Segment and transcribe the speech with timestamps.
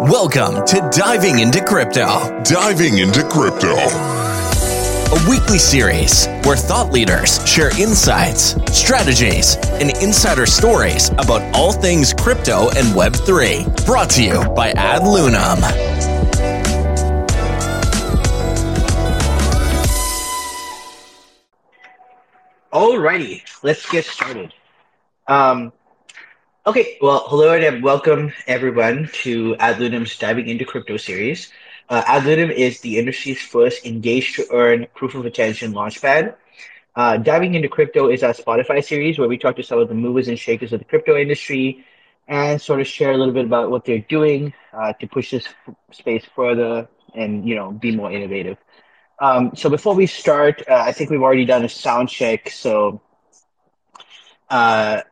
[0.00, 3.74] Welcome to Diving into Crypto, Diving into Crypto.
[3.74, 12.14] a weekly series where thought leaders share insights, strategies, and insider stories about all things
[12.14, 13.86] crypto and Web3.
[13.86, 15.58] Brought to you by AdLunam.
[22.72, 24.54] Alrighty, let's get started.
[25.26, 25.72] Um,
[26.68, 31.50] okay, well, hello and welcome everyone to AdLunam's Diving into Crypto series.
[31.88, 36.34] Uh, AdLunam is the industry's first engaged to earn proof of attention launchpad.
[36.94, 39.94] Uh, Diving into Crypto is our Spotify series where we talk to some of the
[39.94, 41.86] movers and shakers of the crypto industry
[42.26, 45.46] and sort of share a little bit about what they're doing uh, to push this
[45.46, 48.58] f- space further and you know be more innovative.
[49.20, 52.50] Um, so before we start, uh, I think we've already done a sound check.
[52.50, 53.00] So
[54.50, 55.02] uh,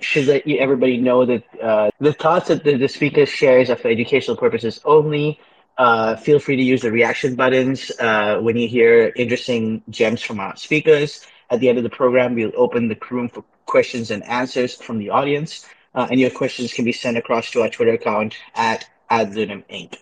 [0.00, 3.76] should let you, everybody know that uh, the thoughts that the, the speaker shares are
[3.76, 5.40] for educational purposes only.
[5.78, 10.40] Uh, feel free to use the reaction buttons uh, when you hear interesting gems from
[10.40, 11.26] our speakers.
[11.50, 14.98] At the end of the program, we'll open the room for questions and answers from
[14.98, 18.88] the audience, uh, and your questions can be sent across to our Twitter account at
[19.10, 19.98] AdLunam Inc.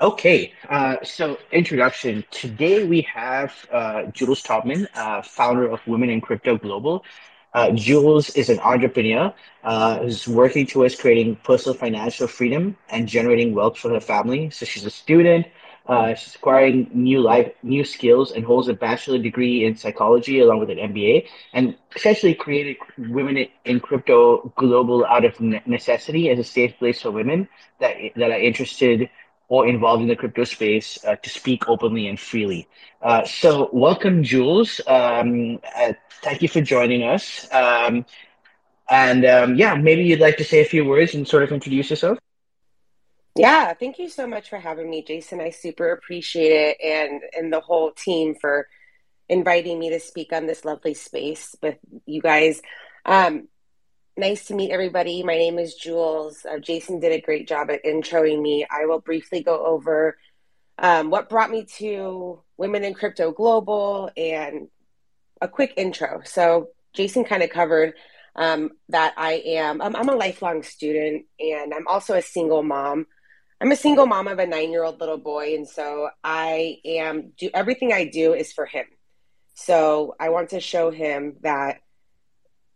[0.00, 2.24] Okay, uh, so introduction.
[2.30, 7.04] Today we have uh, Jules Taubman, uh, founder of Women in Crypto Global.
[7.52, 9.34] Uh, Jules is an entrepreneur
[9.64, 14.50] uh, who's working towards creating personal financial freedom and generating wealth for her family.
[14.50, 15.46] So she's a student.
[15.86, 20.60] Uh, she's acquiring new life, new skills, and holds a bachelor degree in psychology along
[20.60, 21.26] with an MBA.
[21.52, 27.10] And essentially created Women in Crypto Global out of necessity as a safe place for
[27.10, 27.48] women
[27.80, 29.10] that that are interested
[29.50, 32.68] or involved in the crypto space uh, to speak openly and freely.
[33.02, 34.80] Uh, so, welcome, Jules.
[34.86, 35.92] Um, uh,
[36.22, 37.52] thank you for joining us.
[37.52, 38.06] Um,
[38.88, 41.90] and um, yeah, maybe you'd like to say a few words and sort of introduce
[41.90, 42.18] yourself.
[43.36, 45.40] Yeah, thank you so much for having me, Jason.
[45.40, 48.68] I super appreciate it and and the whole team for
[49.28, 52.60] inviting me to speak on this lovely space with you guys.
[53.04, 53.48] Um,
[54.20, 55.22] nice to meet everybody.
[55.22, 56.44] My name is Jules.
[56.44, 58.66] Uh, Jason did a great job at introing me.
[58.70, 60.18] I will briefly go over
[60.78, 64.68] um, what brought me to Women in Crypto Global and
[65.40, 66.20] a quick intro.
[66.24, 67.94] So, Jason kind of covered
[68.36, 73.06] um, that I am, I'm, I'm a lifelong student and I'm also a single mom.
[73.60, 75.54] I'm a single mom of a nine year old little boy.
[75.54, 78.86] And so I am, do everything I do is for him.
[79.54, 81.80] So I want to show him that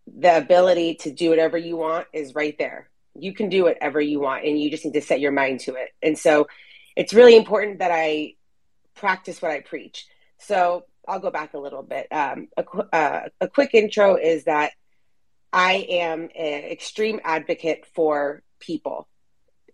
[0.06, 2.90] the ability to do whatever you want is right there.
[3.14, 5.74] You can do whatever you want and you just need to set your mind to
[5.74, 5.90] it.
[6.02, 6.48] And so
[6.96, 8.34] it's really important that I
[8.94, 10.06] practice what I preach.
[10.38, 12.06] So I'll go back a little bit.
[12.10, 12.64] Um, a,
[12.94, 14.72] uh, a quick intro is that
[15.52, 19.08] I am an extreme advocate for people.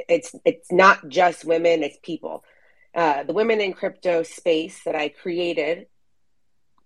[0.08, 2.44] It's it's not just women; it's people.
[2.94, 5.86] Uh, the women in crypto space that I created,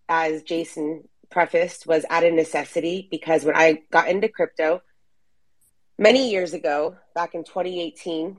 [0.09, 4.83] as Jason prefaced, was out of necessity because when I got into crypto
[5.99, 8.37] many years ago, back in 2018,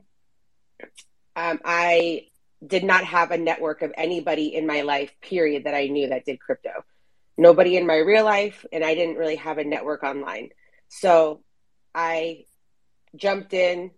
[1.35, 2.27] um, I
[2.65, 6.25] did not have a network of anybody in my life, period, that I knew that
[6.25, 6.83] did crypto.
[7.37, 10.49] Nobody in my real life, and I didn't really have a network online.
[10.87, 11.41] So
[11.93, 12.45] I
[13.15, 13.91] jumped in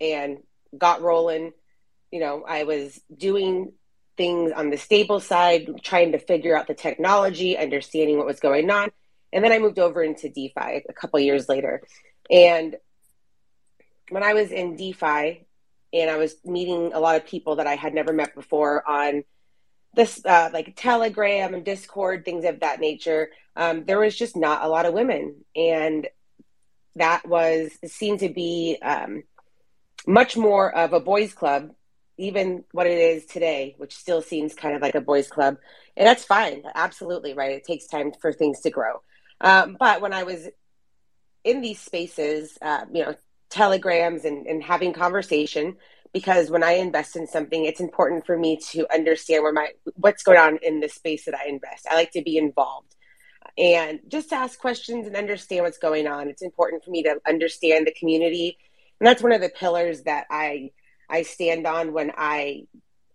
[0.00, 0.38] and
[0.76, 1.52] got rolling.
[2.10, 3.72] You know, I was doing
[4.16, 8.70] things on the stable side, trying to figure out the technology, understanding what was going
[8.70, 8.90] on.
[9.32, 11.82] And then I moved over into DeFi a couple years later.
[12.30, 12.76] And
[14.10, 15.46] when I was in DeFi
[15.92, 19.24] and I was meeting a lot of people that I had never met before on
[19.94, 24.64] this, uh, like Telegram and Discord, things of that nature, um, there was just not
[24.64, 25.44] a lot of women.
[25.56, 26.08] And
[26.96, 29.24] that was seen to be um,
[30.06, 31.72] much more of a boys' club
[32.16, 35.56] even what it is today, which still seems kind of like a boys' club.
[35.96, 36.62] And that's fine.
[36.74, 37.52] Absolutely, right?
[37.52, 39.02] It takes time for things to grow.
[39.40, 40.48] Um, but when I was
[41.42, 43.14] in these spaces, uh, you know,
[43.50, 45.76] telegrams and, and having conversation,
[46.12, 50.22] because when I invest in something, it's important for me to understand where my what's
[50.22, 51.86] going on in the space that I invest.
[51.90, 52.94] I like to be involved
[53.58, 56.28] and just to ask questions and understand what's going on.
[56.28, 58.56] It's important for me to understand the community,
[59.00, 60.70] and that's one of the pillars that I
[61.14, 62.64] I stand on when I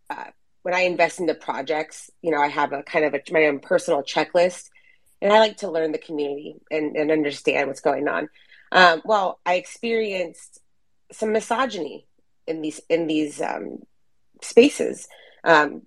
[0.09, 0.31] uh,
[0.61, 2.09] when I invest into projects.
[2.21, 4.69] You know, I have a kind of a, my own personal checklist,
[5.21, 8.29] and I like to learn the community and, and understand what's going on.
[8.71, 10.61] Um, well, I experienced
[11.11, 12.07] some misogyny
[12.47, 13.79] in these in these um,
[14.41, 15.07] spaces.
[15.43, 15.81] Um,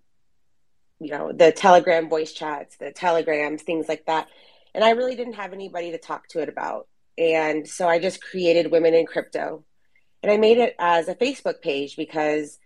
[1.01, 4.29] you know, the Telegram voice chats, the telegrams, things like that.
[4.75, 6.89] And I really didn't have anybody to talk to it about.
[7.19, 9.65] And so I just created Women in Crypto
[10.23, 12.59] And I made it as a Facebook page because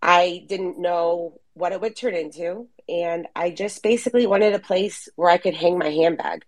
[0.00, 2.68] I didn't know what it would turn into.
[2.88, 6.44] And I just basically wanted a place where I could hang my handbag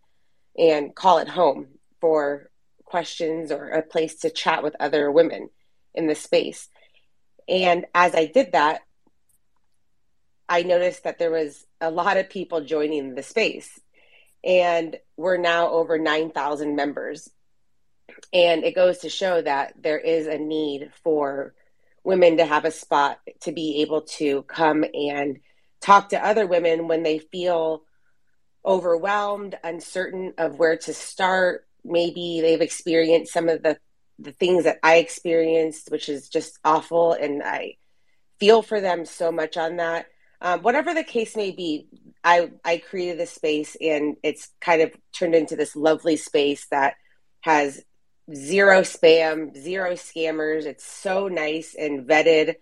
[0.58, 1.68] and call it home
[2.00, 2.50] for
[2.84, 5.50] questions or a place to chat with other women
[5.94, 6.68] in the space.
[7.48, 8.82] And as I did that,
[10.48, 13.80] I noticed that there was a lot of people joining the space.
[14.42, 17.30] And we're now over 9,000 members.
[18.32, 21.54] And it goes to show that there is a need for
[22.02, 25.38] women to have a spot to be able to come and
[25.80, 27.82] talk to other women when they feel
[28.64, 31.66] overwhelmed, uncertain of where to start.
[31.84, 33.78] Maybe they've experienced some of the,
[34.18, 37.12] the things that I experienced, which is just awful.
[37.12, 37.76] And I
[38.38, 40.06] feel for them so much on that.
[40.40, 41.88] Um, whatever the case may be,
[42.22, 46.94] I, I created this space and it's kind of turned into this lovely space that
[47.40, 47.82] has
[48.32, 50.64] zero spam, zero scammers.
[50.64, 52.56] It's so nice and vetted.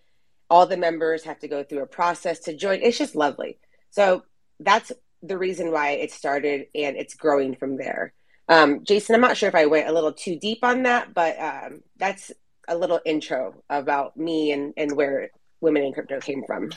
[0.51, 2.81] All the members have to go through a process to join.
[2.83, 3.59] It's just lovely.
[3.91, 4.25] So
[4.61, 4.93] that's
[5.23, 8.13] the reason why it started and it's growing from there.
[8.49, 11.39] Um, Jason, I'm not sure if I went a little too deep on that, but
[11.41, 12.33] um, that's
[12.69, 15.31] a little intro about me and, and where
[15.61, 16.71] Women in Crypto came from.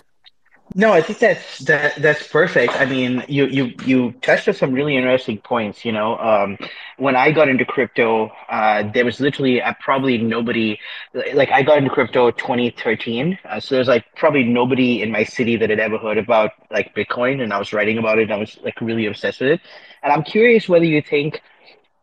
[0.74, 2.76] No, I think that's that that's perfect.
[2.76, 5.86] I mean, you you you touched on some really interesting points.
[5.86, 6.58] You know, um,
[6.98, 10.80] when I got into crypto, uh, there was literally uh, probably nobody.
[11.34, 15.56] Like I got into crypto 2013, uh, so there's like probably nobody in my city
[15.58, 18.32] that had ever heard about like Bitcoin, and I was writing about it.
[18.32, 19.62] I was like really obsessed with it,
[20.02, 21.42] and I'm curious whether you think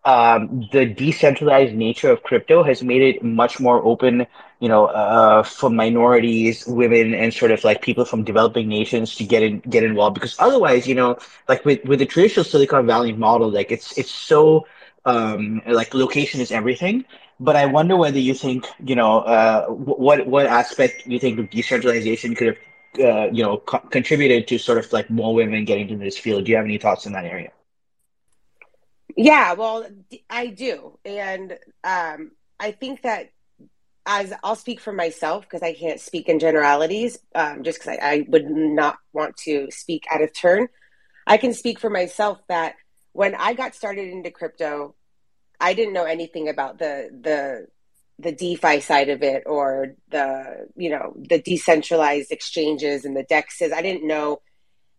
[0.05, 4.27] um, the decentralized nature of crypto has made it much more open,
[4.61, 9.25] you know, uh, for minorities, women, and sort of like people from developing nations to
[9.25, 10.15] get in, get involved.
[10.15, 11.19] Because otherwise, you know,
[11.49, 14.67] like with with the traditional Silicon Valley model, like it's it's so
[15.05, 17.05] um, like location is everything.
[17.41, 21.51] But I wonder whether you think, you know, uh, what what aspect you think of
[21.51, 22.59] decentralization could have,
[23.05, 26.45] uh, you know, co- contributed to sort of like more women getting into this field.
[26.45, 27.51] Do you have any thoughts in that area?
[29.17, 29.87] Yeah, well,
[30.31, 30.99] I do.
[31.05, 33.31] And um, I think that
[34.05, 38.07] as I'll speak for myself because I can't speak in generalities, um, just because I,
[38.07, 40.69] I, would not want to speak out of turn.
[41.27, 42.75] I can speak for myself that
[43.13, 44.97] when I got started into crypto,
[45.61, 47.67] I didn't know anything about the the
[48.19, 53.73] the DeFi side of it or the you know the decentralized exchanges and the dexes.
[53.73, 54.43] I didn't know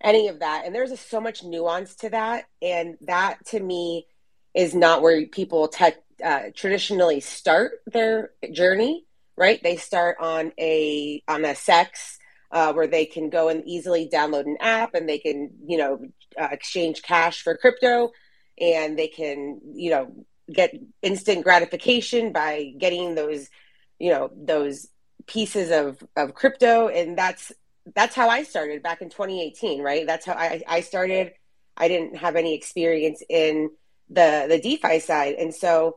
[0.04, 0.64] any of that.
[0.66, 2.46] And there's a, so much nuance to that.
[2.62, 4.08] And that to me
[4.54, 9.06] is not where people te- uh, traditionally start their journey,
[9.38, 9.62] right?
[9.64, 12.18] They start on a on a CEX
[12.52, 16.00] uh, where they can go and easily download an app and they can, you know,
[16.40, 18.12] uh, exchange cash for crypto
[18.60, 23.50] and they can, you know, get instant gratification by getting those,
[23.98, 24.88] you know, those
[25.26, 26.90] pieces of, of crypto.
[26.90, 27.52] And that's
[27.96, 30.06] that's how I started back in 2018, right?
[30.06, 31.34] That's how I, I started.
[31.76, 33.72] I didn't have any experience in
[34.10, 35.96] the the DeFi side, and so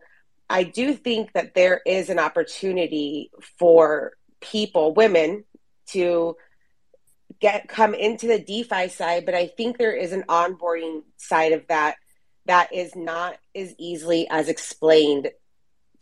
[0.48, 5.44] I do think that there is an opportunity for people, women,
[5.88, 6.36] to
[7.40, 11.66] get come into the DeFi side, but I think there is an onboarding side of
[11.68, 11.96] that
[12.46, 15.30] that is not as easily as explained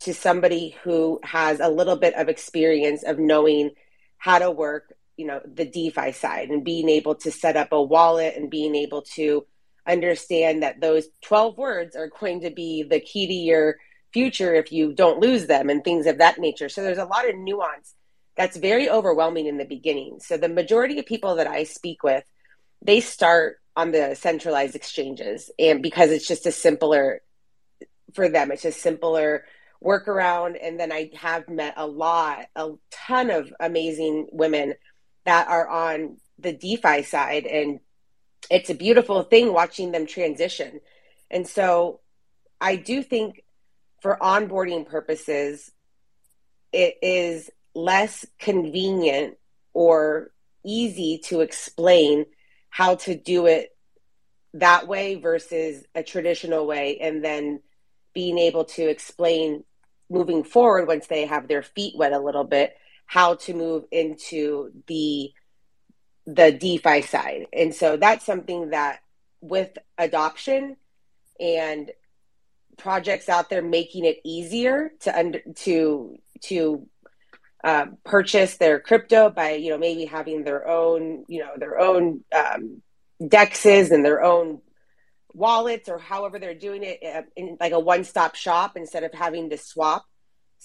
[0.01, 3.71] to somebody who has a little bit of experience of knowing
[4.17, 7.81] how to work you know the defi side and being able to set up a
[7.81, 9.45] wallet and being able to
[9.87, 13.77] understand that those 12 words are going to be the key to your
[14.11, 16.69] future if you don't lose them and things of that nature.
[16.69, 17.93] So there's a lot of nuance
[18.35, 20.19] that's very overwhelming in the beginning.
[20.21, 22.23] So the majority of people that i speak with
[22.81, 27.21] they start on the centralized exchanges and because it's just a simpler
[28.13, 28.51] for them.
[28.51, 29.45] It's a simpler
[29.83, 30.55] workaround.
[30.61, 34.75] And then i have met a lot a ton of amazing women
[35.25, 37.45] that are on the DeFi side.
[37.45, 37.79] And
[38.49, 40.79] it's a beautiful thing watching them transition.
[41.29, 41.99] And so
[42.61, 43.43] I do think
[44.01, 45.71] for onboarding purposes,
[46.71, 49.37] it is less convenient
[49.73, 50.31] or
[50.63, 52.25] easy to explain
[52.69, 53.75] how to do it
[54.53, 57.61] that way versus a traditional way and then
[58.13, 59.63] being able to explain
[60.09, 62.75] moving forward once they have their feet wet a little bit
[63.05, 65.31] how to move into the
[66.27, 67.47] the DeFi side.
[67.53, 68.99] And so that's something that
[69.41, 70.75] with adoption
[71.39, 71.91] and
[72.77, 76.87] projects out there making it easier to under to to
[77.63, 82.23] uh, purchase their crypto by you know maybe having their own you know their own
[82.35, 82.81] um,
[83.21, 84.61] dexes and their own
[85.33, 89.49] wallets or however they're doing it uh, in like a one-stop shop instead of having
[89.49, 90.05] to swap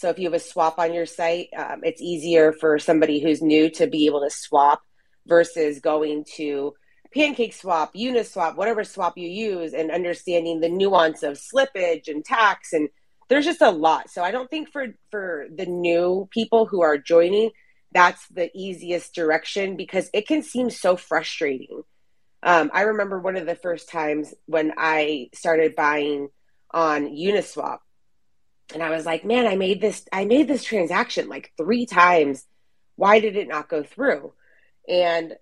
[0.00, 3.42] So if you have a swap on your site, um, it's easier for somebody who's
[3.42, 4.80] new to be able to swap
[5.26, 6.72] versus going to
[7.14, 12.88] PancakeSwap, uniswap, whatever swap you use, and understanding the nuance of slippage and tax and
[13.28, 14.10] there's just a lot.
[14.10, 17.50] So I don't think for for the new people who are joining,
[17.92, 21.82] that's the easiest direction because it can seem so frustrating.
[22.42, 26.30] Um, I remember one of the first times when I started buying
[26.72, 27.78] on Uniswap,
[28.72, 30.06] and I was like, "Man, I made this.
[30.12, 32.46] I made this transaction like three times.
[32.96, 34.32] Why did it not go through?"
[34.88, 35.34] And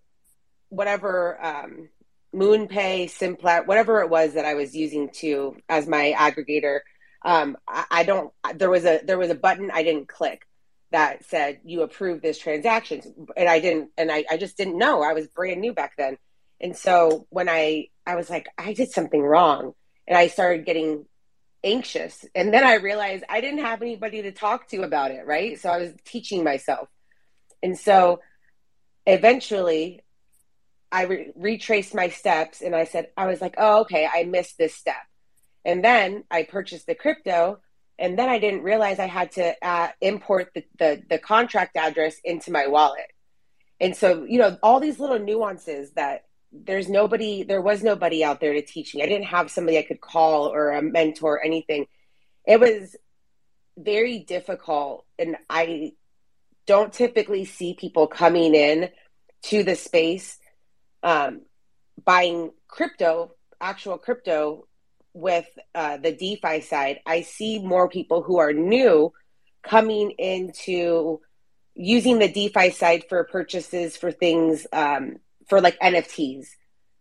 [0.69, 1.89] whatever um,
[2.35, 6.81] MoonPay, Simplex, whatever it was that I was using to as my aggregator
[7.25, 8.33] um, I, I don't.
[8.55, 10.47] There was a there was a button I didn't click
[10.91, 13.03] that said you approve this transaction,
[13.37, 15.03] and I didn't, and I, I just didn't know.
[15.03, 16.17] I was brand new back then,
[16.61, 19.75] and so when I I was like I did something wrong,
[20.07, 21.07] and I started getting
[21.73, 25.27] anxious, and then I realized I didn't have anybody to talk to about it.
[25.27, 26.89] Right, so I was teaching myself,
[27.63, 28.21] and so
[29.07, 30.03] eventually
[30.91, 34.59] I re- retraced my steps, and I said I was like, oh okay, I missed
[34.59, 35.09] this step
[35.69, 37.59] and then I purchased the crypto,
[37.99, 42.17] and then I didn't realize I had to uh, import the, the, the contract address
[42.25, 43.13] into my wallet.
[43.79, 46.23] And so, you know, all these little nuances that
[46.53, 49.03] there's nobody, there was nobody out there to teach me.
[49.03, 51.87] I didn't have somebody I could call or a mentor or anything.
[52.47, 52.97] It was
[53.77, 55.93] very difficult, and I
[56.67, 58.91] don't typically see people coming in
[59.43, 60.39] to the space
[61.03, 61.43] um,
[62.05, 64.67] buying crypto, actual crypto
[65.15, 69.13] with uh, the DeFi side, I see more people who are new
[69.63, 71.21] coming into
[71.75, 75.17] using the DeFi side for purchases for things um,
[75.49, 76.47] for like NFTs.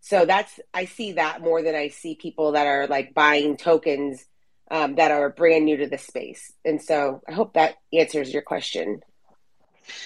[0.01, 4.25] So that's I see that more than I see people that are like buying tokens
[4.71, 6.53] um, that are brand new to the space.
[6.65, 9.01] And so I hope that answers your question.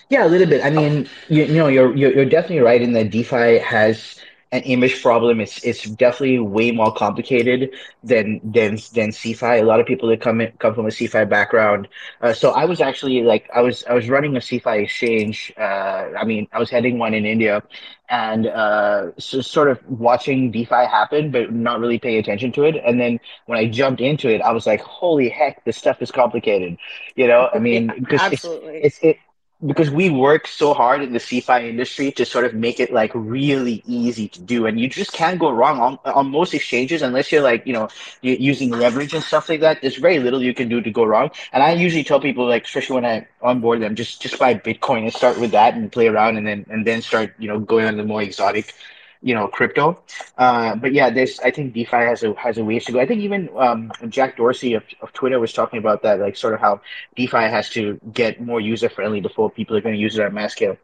[0.09, 0.63] Yeah, a little bit.
[0.63, 4.17] I mean, you, you know, you're, you're you're definitely right in that DeFi has
[4.51, 5.39] an image problem.
[5.39, 7.71] It's it's definitely way more complicated
[8.03, 9.61] than than than CeFi.
[9.61, 11.87] A lot of people that come in, come from a CeFi background.
[12.21, 15.53] Uh, so I was actually like I was I was running a CeFi exchange.
[15.57, 17.63] Uh, I mean I was heading one in India,
[18.09, 22.75] and uh, so sort of watching DeFi happen, but not really paying attention to it.
[22.85, 26.11] And then when I jumped into it, I was like, "Holy heck, this stuff is
[26.11, 26.77] complicated!"
[27.15, 29.17] You know, I mean, yeah, it's, it's it
[29.65, 33.11] because we work so hard in the CeFi industry to sort of make it like
[33.13, 37.31] really easy to do, and you just can't go wrong on, on most exchanges unless
[37.31, 37.87] you're like you know
[38.21, 39.81] using leverage and stuff like that.
[39.81, 41.31] There's very little you can do to go wrong.
[41.53, 45.03] And I usually tell people like, especially when I onboard them, just just buy Bitcoin
[45.03, 47.85] and start with that and play around, and then and then start you know going
[47.85, 48.73] on the more exotic
[49.21, 50.01] you know crypto.
[50.37, 52.99] Uh, but yeah, there's I think DeFi has a has a ways to go.
[52.99, 56.53] I think even um, Jack Dorsey of, of Twitter was talking about that, like sort
[56.53, 56.81] of how
[57.15, 60.33] DeFi has to get more user friendly before people are going to use it at
[60.33, 60.77] mass scale.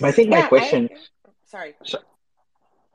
[0.00, 0.88] But I think yeah, my question.
[0.92, 1.74] I, sorry.
[1.84, 1.98] So,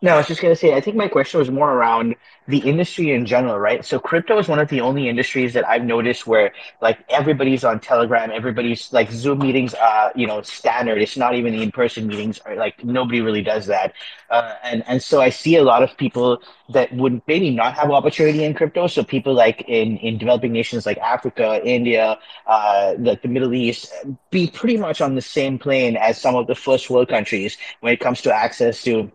[0.04, 2.16] no, I was just going to say, I think my question was more around
[2.48, 3.86] the industry in general, right?
[3.86, 7.80] So crypto is one of the only industries that I've noticed where like everybody's on
[7.80, 11.04] Telegram, everybody's like Zoom meetings, uh, you know, standard.
[11.04, 12.40] It's not even in-person meetings.
[12.48, 13.94] Or, like nobody really does that.
[14.32, 17.92] Uh, and, and so I see a lot of people that would maybe not have
[17.92, 18.88] opportunity in crypto.
[18.88, 22.18] So people like in, in developing nations like Africa, India,
[22.48, 23.94] uh, like the Middle East,
[24.32, 27.94] be pretty much on the same plane as some of the first world countries when
[27.94, 29.12] it comes to access to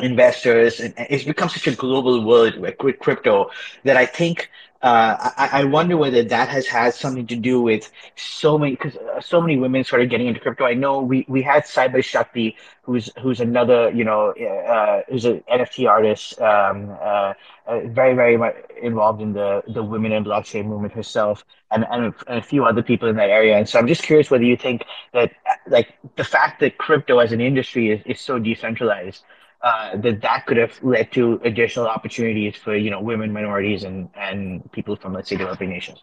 [0.00, 0.80] investors.
[0.80, 3.50] And it's become such a global world with crypto
[3.84, 4.50] that I think
[4.80, 8.94] uh, I, I, wonder whether that has had something to do with so many because
[8.94, 10.66] uh, so many women started getting into crypto.
[10.66, 15.42] I know we, we had Cyber Shakti, who's who's another you know uh, who's an
[15.52, 17.34] NFT artist, um, uh,
[17.66, 22.14] uh, very very much involved in the the women in blockchain movement herself, and, and
[22.28, 23.58] and a few other people in that area.
[23.58, 25.32] And so I'm just curious whether you think that
[25.66, 29.24] like the fact that crypto as an industry is, is so decentralized
[29.60, 34.08] uh, that that could have led to additional opportunities for you know women, minorities, and
[34.14, 35.98] and people from let's say developing nations.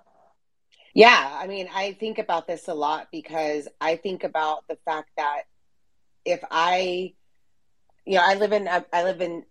[0.93, 5.09] Yeah, I mean, I think about this a lot because I think about the fact
[5.17, 5.43] that
[6.24, 7.13] if I,
[8.05, 9.43] you know, I live in I live in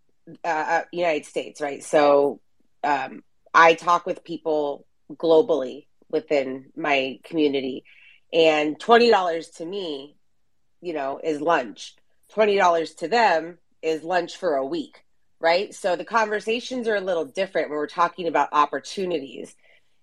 [0.45, 1.83] uh, uh, United States, right?
[1.83, 2.41] So
[2.83, 7.85] um, I talk with people globally within my community,
[8.33, 10.17] and twenty dollars to me,
[10.83, 11.95] you know, is lunch.
[12.33, 15.05] Twenty dollars to them is lunch for a week,
[15.41, 15.75] right?
[15.75, 19.55] So the conversations are a little different when we're talking about opportunities.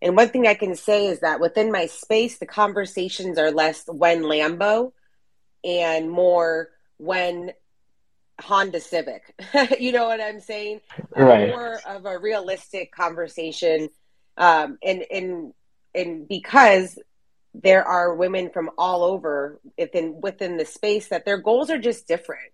[0.02, 3.84] And one thing I can say is that within my space, the conversations are less
[3.88, 4.94] when Lambo
[5.64, 7.52] and more when
[8.40, 9.24] Honda Civic.
[9.80, 10.82] you know what I'm saying?
[11.16, 11.50] Right.
[11.50, 13.90] More of a realistic conversation.
[14.38, 15.54] Um, and, and,
[15.94, 16.98] and because
[17.54, 22.08] there are women from all over within within the space that their goals are just
[22.08, 22.52] different.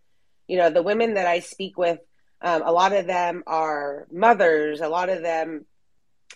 [0.47, 1.99] You know, the women that I speak with,
[2.41, 5.65] um, a lot of them are mothers, a lot of them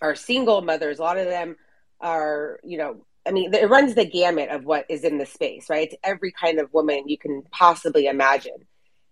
[0.01, 1.55] are single mothers, a lot of them
[1.99, 5.69] are, you know, I mean, it runs the gamut of what is in the space,
[5.69, 5.87] right?
[5.87, 8.65] It's every kind of woman you can possibly imagine.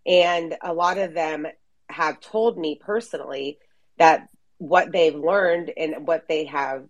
[0.05, 1.45] And a lot of them
[1.89, 3.59] have told me personally
[3.97, 4.27] that
[4.57, 6.85] what they've learned and what they have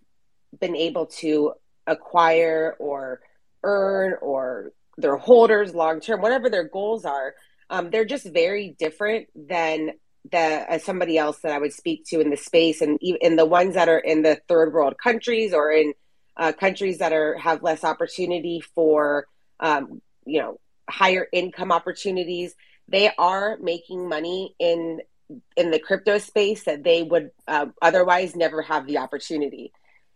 [0.60, 1.54] been able to
[1.86, 3.22] acquire or
[3.63, 7.36] earn or their holders long term, whatever their goals are,
[7.70, 9.92] um, they're just very different than
[10.32, 13.46] the uh, somebody else that I would speak to in the space, and in the
[13.46, 15.94] ones that are in the third world countries or in
[16.38, 19.28] uh, countries that are have less opportunity for
[19.60, 20.60] um, you know
[20.90, 22.54] higher income opportunities.
[22.88, 25.02] They are making money in
[25.56, 29.72] in the crypto space that they would uh, otherwise never have the opportunity.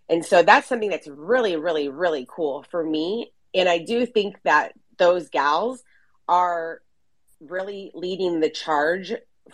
[0.10, 3.32] And so that's something that's really, really, really cool for me.
[3.54, 5.84] And I do think that those gals
[6.28, 6.82] are
[7.48, 9.14] really leading the charge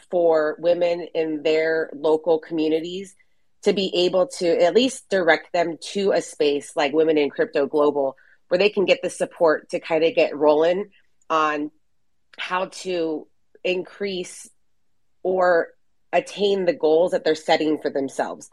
[0.10, 3.16] for women in their local communities
[3.64, 7.66] to be able to at least direct them to a space like Women in Crypto
[7.66, 8.16] Global,
[8.48, 10.90] where they can get the support to kind of get rolling
[11.30, 11.72] on
[12.38, 13.28] how to
[13.64, 14.50] increase
[15.24, 15.70] or
[16.14, 18.50] attain the goals that they're setting for themselves.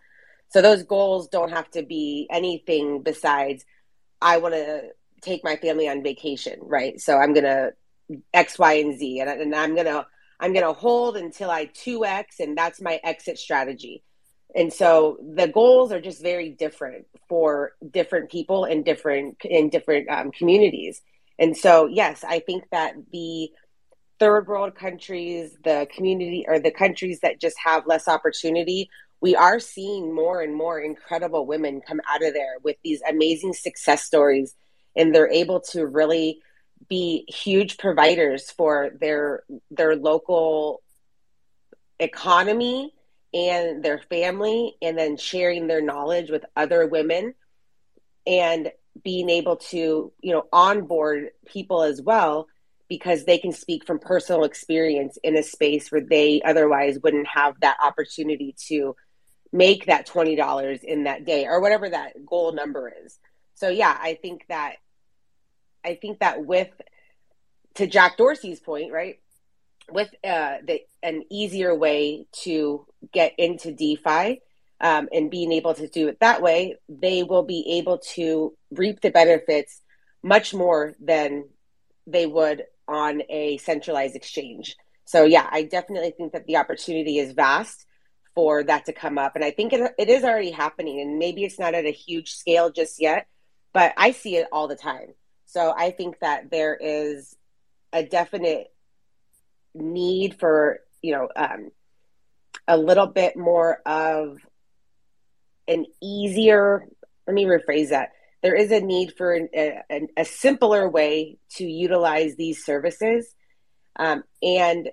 [0.48, 3.64] So those goals don't have to be anything besides
[4.20, 4.90] I want to
[5.22, 7.00] take my family on vacation, right?
[7.00, 7.72] So I'm going to
[8.32, 10.06] X, Y, and Z, and, and I'm to
[10.38, 14.02] I'm to hold until I 2x, and that's my exit strategy.
[14.54, 20.08] And so the goals are just very different for different people in different in different
[20.08, 21.02] um, communities.
[21.38, 23.50] And so, yes, I think that the
[24.18, 28.88] third world countries, the community or the countries that just have less opportunity,
[29.20, 33.52] we are seeing more and more incredible women come out of there with these amazing
[33.52, 34.54] success stories.
[34.94, 36.40] And they're able to really
[36.88, 40.82] be huge providers for their their local
[41.98, 42.92] economy
[43.34, 47.34] and their family and then sharing their knowledge with other women
[48.26, 48.70] and
[49.02, 52.46] being able to you know onboard people as well
[52.88, 57.58] because they can speak from personal experience in a space where they otherwise wouldn't have
[57.60, 58.94] that opportunity to
[59.52, 63.18] make that $20 in that day or whatever that goal number is.
[63.54, 64.76] So yeah, I think that
[65.86, 66.70] I think that with
[67.76, 69.20] to Jack Dorsey's point, right?
[69.90, 74.40] With uh, the an easier way to get into DeFi
[74.80, 79.00] um, and being able to do it that way, they will be able to reap
[79.00, 79.80] the benefits
[80.22, 81.44] much more than
[82.06, 84.76] they would on a centralized exchange.
[85.04, 87.86] So yeah, I definitely think that the opportunity is vast
[88.34, 89.36] for that to come up.
[89.36, 91.00] And I think it, it is already happening.
[91.00, 93.26] And maybe it's not at a huge scale just yet,
[93.72, 95.14] but I see it all the time.
[95.46, 97.36] So I think that there is
[97.92, 98.68] a definite
[99.74, 101.70] need for, you know, um,
[102.68, 104.38] a little bit more of
[105.68, 106.86] an easier,
[107.26, 111.64] let me rephrase that there is a need for an, a, a, simpler way to
[111.64, 113.34] utilize these services.
[113.98, 114.90] Um, and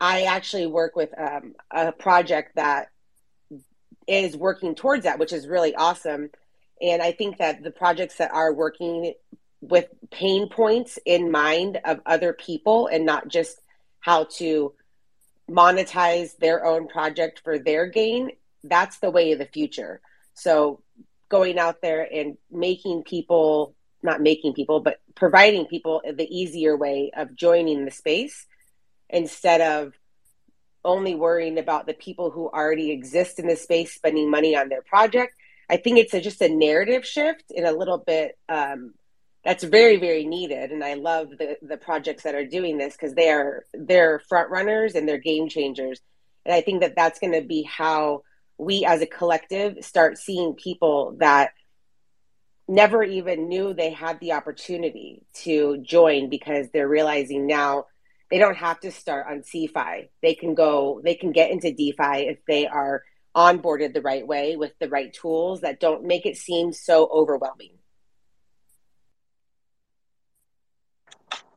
[0.00, 2.88] I actually work with um, a project that
[4.06, 6.30] is working towards that, which is really awesome.
[6.80, 9.14] And I think that the projects that are working
[9.60, 13.60] with pain points in mind of other people and not just
[14.00, 14.72] how to
[15.50, 18.30] monetize their own project for their gain,
[18.64, 20.00] that's the way of the future.
[20.34, 20.82] So
[21.28, 27.10] going out there and making people not making people but providing people the easier way
[27.16, 28.46] of joining the space
[29.08, 29.92] instead of
[30.84, 34.82] only worrying about the people who already exist in the space spending money on their
[34.82, 35.34] project
[35.68, 38.94] i think it's a, just a narrative shift in a little bit um,
[39.44, 43.14] that's very very needed and i love the, the projects that are doing this because
[43.14, 46.00] they are they're front runners and they're game changers
[46.44, 48.22] and i think that that's going to be how
[48.58, 51.52] we as a collective start seeing people that
[52.68, 57.86] never even knew they had the opportunity to join because they're realizing now
[58.30, 60.08] they don't have to start on CeFi.
[60.22, 63.02] They can go, they can get into DeFi if they are
[63.34, 67.72] onboarded the right way with the right tools that don't make it seem so overwhelming.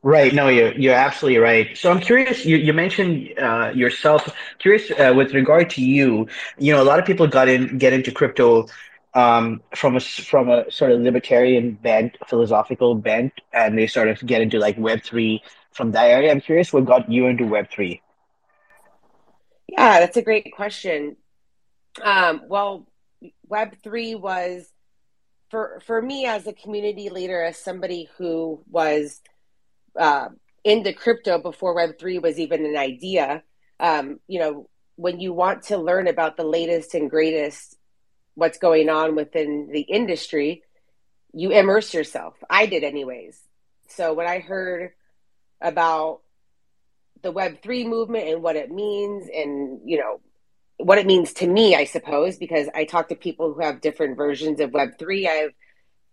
[0.04, 0.34] Right.
[0.34, 1.74] No, you're you're absolutely right.
[1.78, 2.44] So I'm curious.
[2.44, 4.28] You you mentioned uh, yourself.
[4.58, 6.28] Curious uh, with regard to you.
[6.58, 8.66] You know, a lot of people got in get into crypto
[9.14, 14.20] um, from a from a sort of libertarian bent, philosophical bent, and they sort of
[14.26, 16.30] get into like Web three from that area.
[16.30, 18.02] I'm curious what got you into Web three.
[19.68, 21.16] Yeah, that's a great question.
[22.02, 22.86] Um, well,
[23.48, 24.68] Web three was
[25.50, 29.22] for for me as a community leader, as somebody who was
[29.98, 30.28] uh,
[30.64, 33.42] into crypto before Web three was even an idea,
[33.80, 37.76] um, you know, when you want to learn about the latest and greatest,
[38.34, 40.62] what's going on within the industry,
[41.32, 42.34] you immerse yourself.
[42.48, 43.38] I did, anyways.
[43.88, 44.92] So when I heard
[45.60, 46.20] about
[47.22, 50.20] the Web3 movement and what it means, and, you know,
[50.76, 54.16] what it means to me, I suppose, because I talk to people who have different
[54.16, 55.26] versions of Web3.
[55.26, 55.54] I've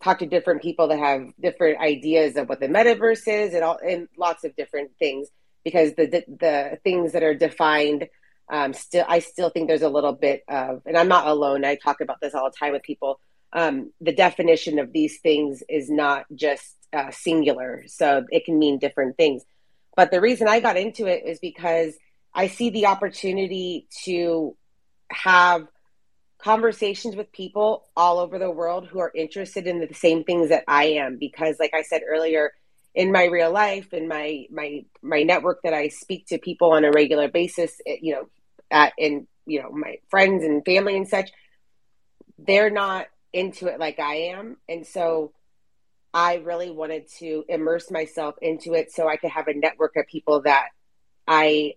[0.04, 3.80] talked to different people that have different ideas of what the metaverse is and all
[3.86, 5.28] and lots of different things
[5.64, 8.08] because the the, the things that are defined
[8.50, 11.64] um, still I still think there's a little bit of and I'm not alone.
[11.64, 13.20] I talk about this all the time with people.
[13.54, 18.80] Um, the definition of these things is not just uh, singular, so it can mean
[18.80, 19.44] different things.
[19.96, 21.94] But the reason I got into it is because
[22.34, 24.56] I see the opportunity to
[25.10, 25.68] have
[26.44, 30.64] conversations with people all over the world who are interested in the same things that
[30.68, 31.18] I am.
[31.18, 32.52] Because, like I said earlier,
[32.94, 36.84] in my real life, in my my my network that I speak to people on
[36.84, 38.30] a regular basis, eh, you know,
[38.70, 41.32] at in you know my friends and family and such,
[42.38, 45.32] they're not into it like I am, and so
[46.14, 50.08] I really wanted to immerse myself into it so I could have a network of
[50.08, 50.68] people that
[51.28, 51.76] I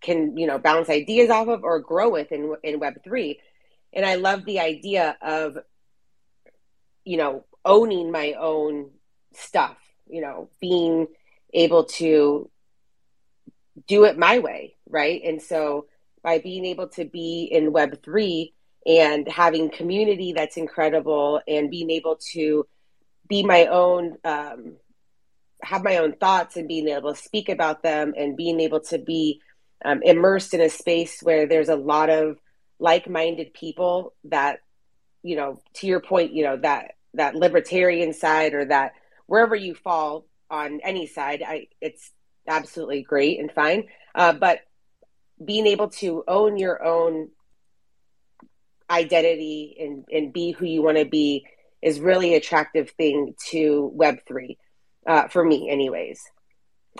[0.00, 3.38] can, you know, bounce ideas off of or grow with in in Web three.
[3.92, 5.58] And I love the idea of,
[7.04, 8.90] you know, owning my own
[9.34, 9.76] stuff.
[10.06, 11.06] You know, being
[11.52, 12.50] able to
[13.86, 15.20] do it my way, right?
[15.24, 15.86] And so
[16.22, 18.54] by being able to be in Web three
[18.86, 22.66] and having community that's incredible and being able to
[23.28, 24.76] be my own um,
[25.62, 28.98] have my own thoughts and being able to speak about them and being able to
[28.98, 29.40] be
[29.84, 32.38] um, immersed in a space where there's a lot of
[32.78, 34.60] like-minded people that
[35.22, 38.92] you know to your point you know that that libertarian side or that
[39.26, 42.12] wherever you fall on any side i it's
[42.46, 44.60] absolutely great and fine uh, but
[45.44, 47.28] being able to own your own
[48.90, 51.46] identity and and be who you want to be
[51.82, 54.56] is really attractive thing to web3
[55.06, 56.22] uh, for me anyways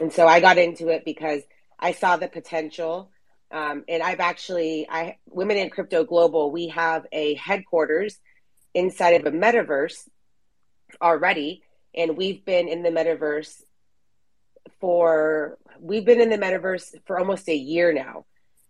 [0.00, 1.42] and so i got into it because
[1.78, 3.10] I saw the potential.
[3.50, 8.18] Um, and I've actually, I Women in Crypto Global, we have a headquarters
[8.74, 10.08] inside of a metaverse
[11.00, 11.62] already,
[11.94, 13.62] and we've been in the metaverse
[14.80, 18.26] for we've been in the metaverse for almost a year now,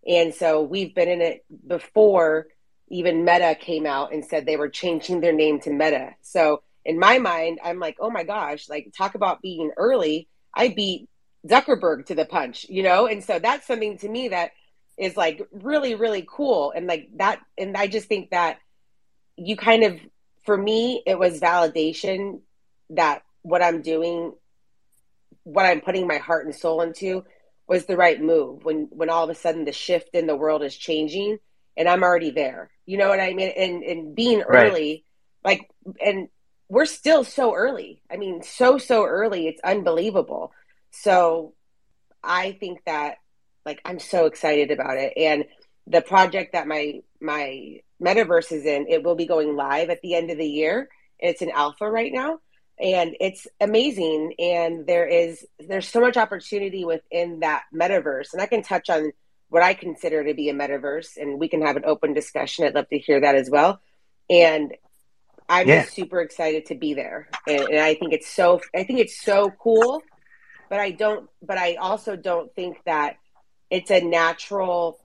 [0.06, 2.46] and so we've been in it before
[2.90, 6.14] even Meta came out and said they were changing their name to Meta.
[6.22, 10.28] So in my mind, I'm like, oh my gosh, like talk about being early.
[10.54, 11.08] I beat
[11.46, 13.06] Zuckerberg to the punch, you know?
[13.06, 14.52] And so that's something to me that
[14.98, 16.72] is like really, really cool.
[16.74, 18.58] And like that, and I just think that
[19.36, 20.00] you kind of,
[20.44, 22.40] for me, it was validation
[22.90, 24.32] that what I'm doing,
[25.44, 27.24] what I'm putting my heart and soul into
[27.68, 30.62] was the right move when, when all of a sudden the shift in the world
[30.62, 31.38] is changing
[31.76, 32.70] and I'm already there.
[32.86, 33.52] You know what I mean?
[33.56, 35.04] And, and being early,
[35.44, 35.70] like,
[36.04, 36.28] and
[36.68, 38.02] we're still so early.
[38.10, 39.46] I mean, so, so early.
[39.46, 40.52] It's unbelievable.
[40.90, 41.54] So
[42.24, 43.18] I think that
[43.68, 45.12] like I'm so excited about it.
[45.16, 45.44] And
[45.86, 50.14] the project that my my metaverse is in, it will be going live at the
[50.14, 50.88] end of the year.
[51.18, 52.38] It's in alpha right now.
[52.80, 54.34] And it's amazing.
[54.38, 58.32] And there is there's so much opportunity within that metaverse.
[58.32, 59.12] And I can touch on
[59.50, 62.64] what I consider to be a metaverse and we can have an open discussion.
[62.64, 63.80] I'd love to hear that as well.
[64.30, 64.74] And
[65.48, 65.82] I'm yeah.
[65.82, 67.28] just super excited to be there.
[67.46, 70.02] And, and I think it's so I think it's so cool
[70.68, 73.16] but I don't but I also don't think that
[73.70, 74.98] it's a natural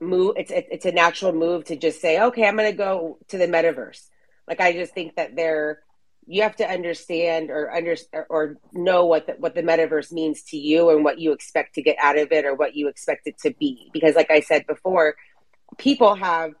[0.00, 3.38] move it's it's a natural move to just say okay I'm going to go to
[3.38, 4.06] the metaverse
[4.48, 5.80] like I just think that there
[6.26, 7.96] you have to understand or under
[8.28, 11.82] or know what the, what the metaverse means to you and what you expect to
[11.82, 14.66] get out of it or what you expect it to be because like I said
[14.66, 15.16] before
[15.76, 16.52] people have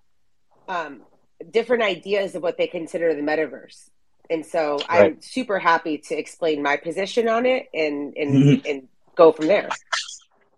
[0.68, 1.02] um,
[1.50, 3.88] different ideas of what they consider the metaverse
[4.30, 5.12] and so right.
[5.12, 8.66] I'm super happy to explain my position on it and and mm-hmm.
[8.66, 9.68] and go from there.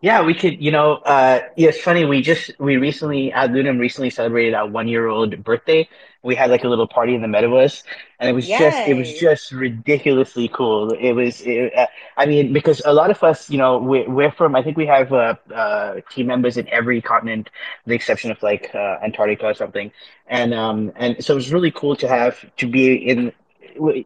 [0.03, 2.05] Yeah, we could, you know, uh, yeah, it's funny.
[2.05, 5.89] We just, we recently, AdLunam recently celebrated our one year old birthday.
[6.25, 7.85] We had like a little party in the metaverse
[8.19, 8.59] and it was Yay.
[8.59, 10.91] just, it was just ridiculously cool.
[10.91, 11.87] It was, it, uh,
[12.17, 14.87] I mean, because a lot of us, you know, we're, we're from, I think we
[14.87, 17.51] have, uh, uh, team members in every continent,
[17.87, 19.93] the exception of like, uh, Antarctica or something.
[20.27, 23.33] And, um, and so it was really cool to have, to be in,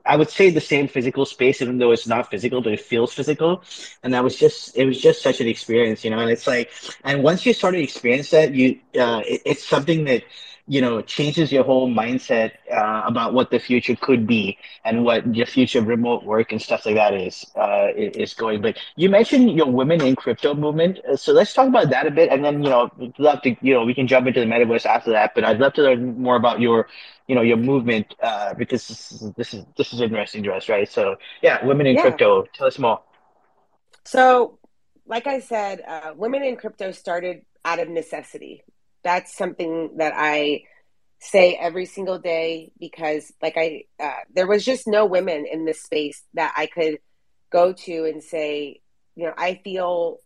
[0.05, 3.13] I would say the same physical space, even though it's not physical, but it feels
[3.13, 3.63] physical.
[4.03, 6.19] And that was just, it was just such an experience, you know.
[6.19, 6.71] And it's like,
[7.05, 10.25] and once you start to experience that, you, uh, it, it's something that
[10.69, 15.35] you know changes your whole mindset uh, about what the future could be and what
[15.35, 18.61] your future remote work and stuff like that is uh, is going.
[18.63, 22.11] But you mentioned your women in crypto movement, uh, so let's talk about that a
[22.11, 24.87] bit, and then you know, love to you know we can jump into the metaverse
[24.87, 25.35] after that.
[25.35, 26.89] But I'd love to learn more about your
[27.29, 30.69] you know your movement uh, because this is, this is this is interesting to us,
[30.69, 30.89] right?
[30.89, 32.03] So yeah, women in yeah.
[32.03, 32.47] crypto.
[32.55, 33.01] Tell us more.
[34.05, 34.59] So,
[35.07, 38.63] like I said, uh, women in crypto started out of necessity.
[39.07, 40.65] That's something that I
[41.21, 45.81] say every single day because, like I, uh, there was just no women in this
[45.81, 46.99] space that I could
[47.53, 48.81] go to and say,
[49.15, 50.19] you know, I feel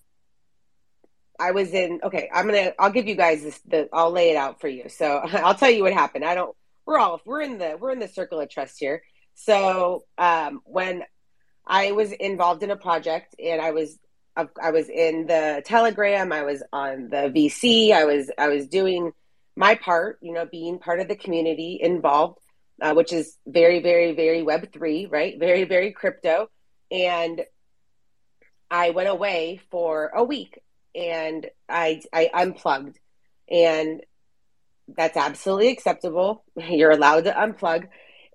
[1.38, 4.36] I was in okay, I'm gonna I'll give you guys this the I'll lay it
[4.36, 4.88] out for you.
[4.88, 6.24] So I'll tell you what happened.
[6.24, 9.02] I don't we're all we're in the we're in the circle of trust here.
[9.34, 11.02] So um, when
[11.66, 13.98] I was involved in a project and I was
[14.62, 19.12] I was in the Telegram, I was on the VC, I was I was doing
[19.56, 22.38] my part, you know, being part of the community involved,
[22.80, 25.38] uh, which is very very very Web three, right?
[25.38, 26.48] Very very crypto,
[26.90, 27.42] and
[28.70, 30.60] I went away for a week
[30.94, 32.98] and I I unplugged
[33.50, 34.02] and
[34.96, 36.44] that's absolutely acceptable.
[36.56, 37.88] You're allowed to unplug.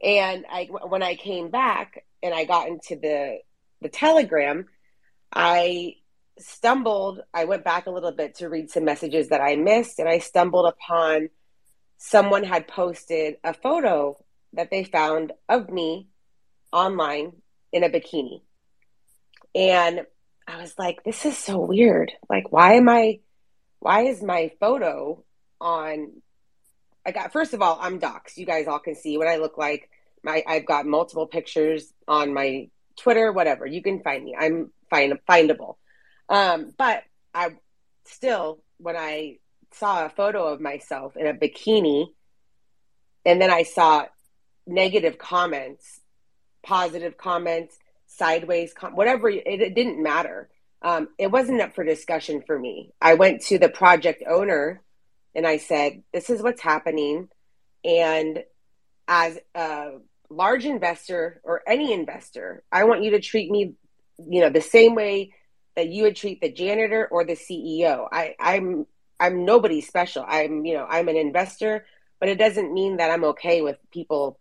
[0.03, 3.39] And I, when I came back and I got into the
[3.81, 4.65] the Telegram,
[5.35, 5.95] I
[6.39, 7.21] stumbled.
[7.33, 10.19] I went back a little bit to read some messages that I missed, and I
[10.19, 11.29] stumbled upon
[11.97, 14.17] someone had posted a photo
[14.53, 16.07] that they found of me
[16.71, 17.33] online
[17.71, 18.41] in a bikini,
[19.53, 20.05] and
[20.47, 22.11] I was like, "This is so weird.
[22.29, 23.19] Like, why am I?
[23.79, 25.23] Why is my photo
[25.61, 26.21] on
[27.05, 28.37] I got first of all, I'm doxxed.
[28.37, 29.89] You guys all can see what I look like.
[30.23, 33.65] My I've got multiple pictures on my Twitter, whatever.
[33.65, 34.35] You can find me.
[34.37, 35.75] I'm find findable.
[36.29, 37.55] Um, but I
[38.05, 39.37] still when I
[39.73, 42.07] saw a photo of myself in a bikini
[43.25, 44.05] and then I saw
[44.67, 45.99] negative comments,
[46.63, 50.49] positive comments, sideways com- whatever it, it didn't matter.
[50.81, 52.93] Um, it wasn't up for discussion for me.
[53.01, 54.81] I went to the project owner
[55.33, 57.29] and I said, This is what's happening.
[57.83, 58.43] And
[59.07, 59.93] as a
[60.29, 63.73] large investor or any investor, I want you to treat me,
[64.17, 65.33] you know, the same way
[65.75, 68.07] that you would treat the janitor or the CEO.
[68.11, 68.85] I, I'm
[69.19, 70.25] I'm nobody special.
[70.27, 71.85] I'm, you know, I'm an investor,
[72.19, 74.39] but it doesn't mean that I'm okay with people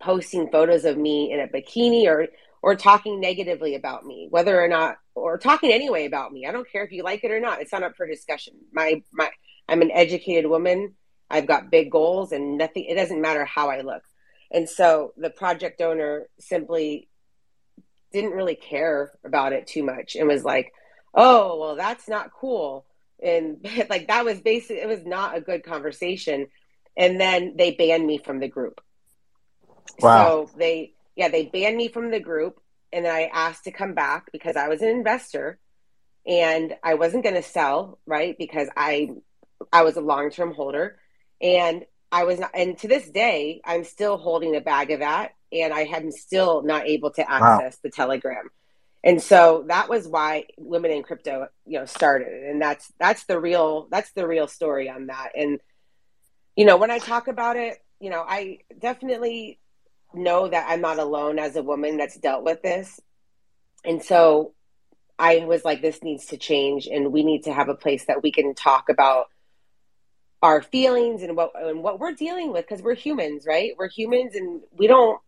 [0.00, 2.28] posting photos of me in a bikini or
[2.62, 6.46] or talking negatively about me, whether or not or talking anyway about me.
[6.46, 7.60] I don't care if you like it or not.
[7.60, 8.54] It's not up for discussion.
[8.72, 9.30] My my
[9.68, 10.94] I'm an educated woman.
[11.30, 14.02] I've got big goals and nothing, it doesn't matter how I look.
[14.50, 17.08] And so the project owner simply
[18.12, 20.72] didn't really care about it too much and was like,
[21.14, 22.86] oh, well, that's not cool.
[23.22, 23.58] And
[23.90, 26.46] like that was basically, it was not a good conversation.
[26.96, 28.80] And then they banned me from the group.
[30.00, 30.46] Wow.
[30.48, 32.60] So they, yeah, they banned me from the group.
[32.92, 35.58] And then I asked to come back because I was an investor
[36.26, 38.36] and I wasn't going to sell, right?
[38.36, 39.10] Because I
[39.72, 40.98] I was a long term holder,
[41.40, 45.32] and I was not, and to this day, I'm still holding a bag of that,
[45.52, 47.80] and I am still not able to access wow.
[47.82, 48.50] the Telegram.
[49.02, 53.40] And so that was why Women in Crypto, you know, started, and that's that's the
[53.40, 55.30] real that's the real story on that.
[55.34, 55.58] And
[56.54, 59.58] you know, when I talk about it, you know, I definitely
[60.12, 63.00] know that I'm not alone as a woman that's dealt with this.
[63.84, 64.52] And so
[65.18, 68.22] I was like, this needs to change, and we need to have a place that
[68.22, 69.26] we can talk about
[70.42, 73.72] our feelings and what and what we're dealing with because we're humans, right?
[73.78, 75.20] We're humans and we don't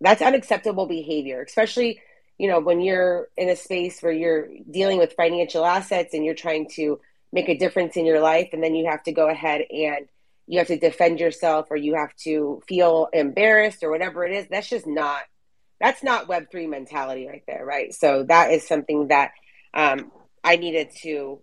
[0.00, 2.00] that's unacceptable behavior, especially
[2.38, 6.34] you know when you're in a space where you're dealing with financial assets and you're
[6.34, 7.00] trying to
[7.32, 10.08] make a difference in your life and then you have to go ahead and
[10.46, 14.46] you have to defend yourself or you have to feel embarrassed or whatever it is
[14.50, 15.22] that's just not
[15.80, 19.30] that's not web3 mentality right there right so that is something that
[19.74, 20.10] um,
[20.42, 21.40] i needed to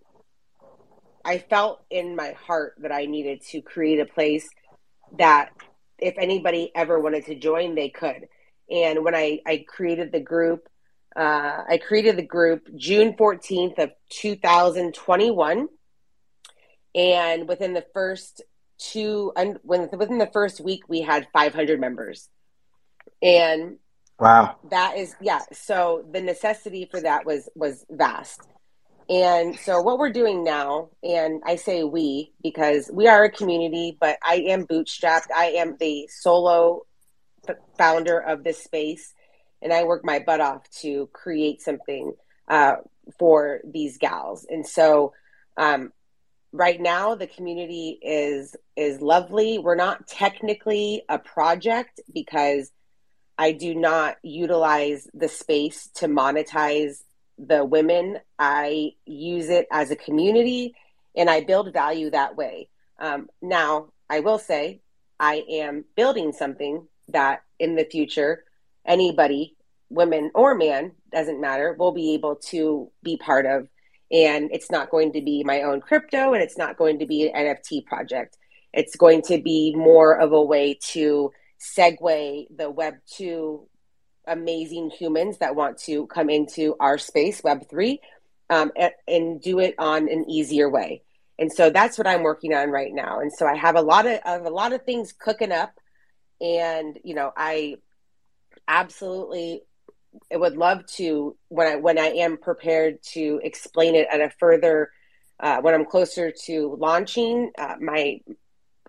[1.24, 4.48] I felt in my heart that I needed to create a place
[5.18, 5.50] that
[5.98, 8.28] if anybody ever wanted to join, they could.
[8.70, 10.68] And when I, I created the group,
[11.14, 15.68] uh, I created the group June 14th of 2021.
[16.94, 18.42] And within the first
[18.78, 22.28] two, and when, within the first week, we had 500 members.
[23.22, 23.78] And
[24.18, 25.40] wow, that is, yeah.
[25.52, 28.40] So the necessity for that was, was vast.
[29.08, 33.96] And so, what we're doing now, and I say we because we are a community,
[34.00, 35.30] but I am bootstrapped.
[35.34, 36.86] I am the solo
[37.76, 39.14] founder of this space,
[39.60, 42.14] and I work my butt off to create something
[42.48, 42.76] uh,
[43.18, 44.46] for these gals.
[44.48, 45.12] And so,
[45.56, 45.92] um,
[46.52, 49.58] right now the community is is lovely.
[49.58, 52.70] We're not technically a project because
[53.38, 57.02] I do not utilize the space to monetize
[57.38, 58.18] the women.
[58.38, 60.74] I use it as a community
[61.16, 62.68] and I build value that way.
[62.98, 64.80] Um, now, I will say
[65.18, 68.44] I am building something that in the future,
[68.86, 69.56] anybody,
[69.90, 73.68] women or man, doesn't matter, will be able to be part of.
[74.10, 77.28] And it's not going to be my own crypto and it's not going to be
[77.28, 78.36] an NFT project.
[78.72, 83.68] It's going to be more of a way to segue the Web 2
[84.26, 88.00] amazing humans that want to come into our space, Web 3,
[88.50, 91.02] um, and, and do it on an easier way.
[91.38, 93.20] And so that's what I'm working on right now.
[93.20, 95.74] And so I have a lot of, of a lot of things cooking up,
[96.42, 97.76] and you know I
[98.68, 99.62] absolutely
[100.30, 104.90] would love to when I when I am prepared to explain it at a further
[105.40, 108.20] uh, when I'm closer to launching uh, my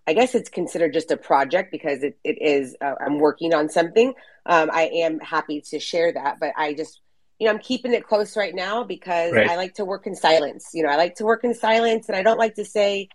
[0.06, 3.70] I guess it's considered just a project because it, it is, uh, I'm working on
[3.70, 4.14] something.
[4.46, 7.00] Um, I am happy to share that, but I just,
[7.40, 9.50] you know, I'm keeping it close right now because right.
[9.50, 10.72] I like to work in silence.
[10.74, 13.08] You know, I like to work in silence and I don't like to say,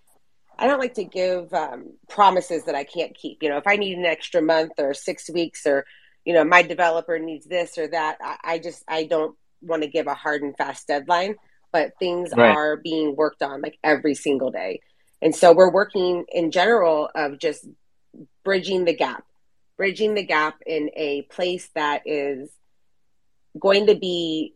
[0.59, 3.42] I don't like to give um, promises that I can't keep.
[3.42, 5.85] You know, if I need an extra month or six weeks or,
[6.25, 9.88] you know, my developer needs this or that, I, I just, I don't want to
[9.88, 11.37] give a hard and fast deadline,
[11.73, 12.55] but things right.
[12.55, 14.81] are being worked on like every single day.
[15.23, 17.66] And so we're working in general of just
[18.44, 19.25] bridging the gap,
[19.77, 22.51] bridging the gap in a place that is
[23.59, 24.55] going to be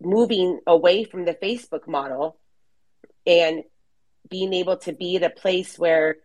[0.00, 2.38] moving away from the Facebook model
[3.26, 3.64] and
[4.32, 6.16] being able to be at a place where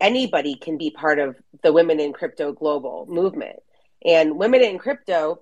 [0.00, 3.60] anybody can be part of the Women in Crypto Global movement.
[4.04, 5.40] And Women in Crypto,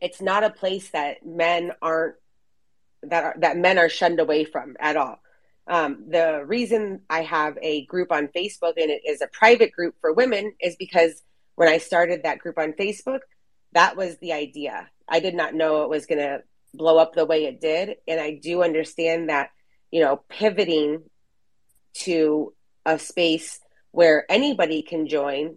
[0.00, 2.16] it's not a place that men aren't
[3.02, 5.18] that are, that men are shunned away from at all.
[5.66, 9.94] Um, the reason I have a group on Facebook and it is a private group
[10.00, 11.22] for women is because
[11.54, 13.20] when I started that group on Facebook,
[13.72, 14.88] that was the idea.
[15.08, 16.42] I did not know it was going to
[16.74, 17.96] blow up the way it did.
[18.06, 19.50] And I do understand that,
[19.90, 21.02] you know, pivoting
[21.94, 22.52] to
[22.84, 25.56] a space where anybody can join,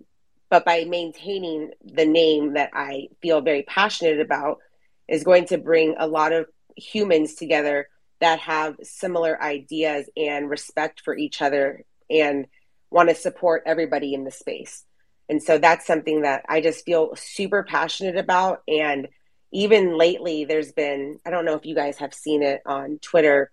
[0.50, 4.60] but by maintaining the name that I feel very passionate about,
[5.08, 7.88] is going to bring a lot of humans together
[8.22, 12.48] that have similar ideas and respect for each other and
[12.90, 14.86] want to support everybody in the space.
[15.28, 18.64] And so that's something that I just feel super passionate about.
[18.68, 19.08] And
[19.52, 23.52] even lately, there's been, I don't know if you guys have seen it on Twitter,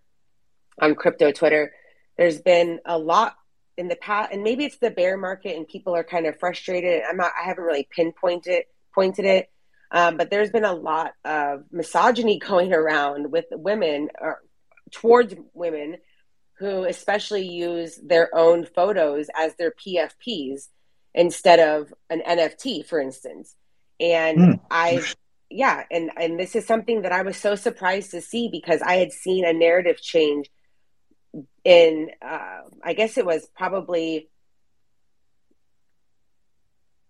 [0.80, 1.72] on crypto Twitter,
[2.16, 3.36] there's been a lot
[3.76, 7.02] in the past, and maybe it's the bear market and people are kind of frustrated.
[7.08, 8.64] I'm not, I haven't really pinpointed
[8.98, 9.50] pointed it.
[9.90, 14.40] Um, but there's been a lot of misogyny going around with women or
[14.90, 15.98] towards women
[16.58, 20.68] who especially use their own photos as their PFPs
[21.14, 23.54] instead of an NFT, for instance.
[24.00, 24.60] And mm.
[24.70, 25.04] I,
[25.48, 28.96] yeah, and and this is something that I was so surprised to see because I
[28.96, 30.50] had seen a narrative change
[31.64, 34.28] in, uh, I guess it was probably,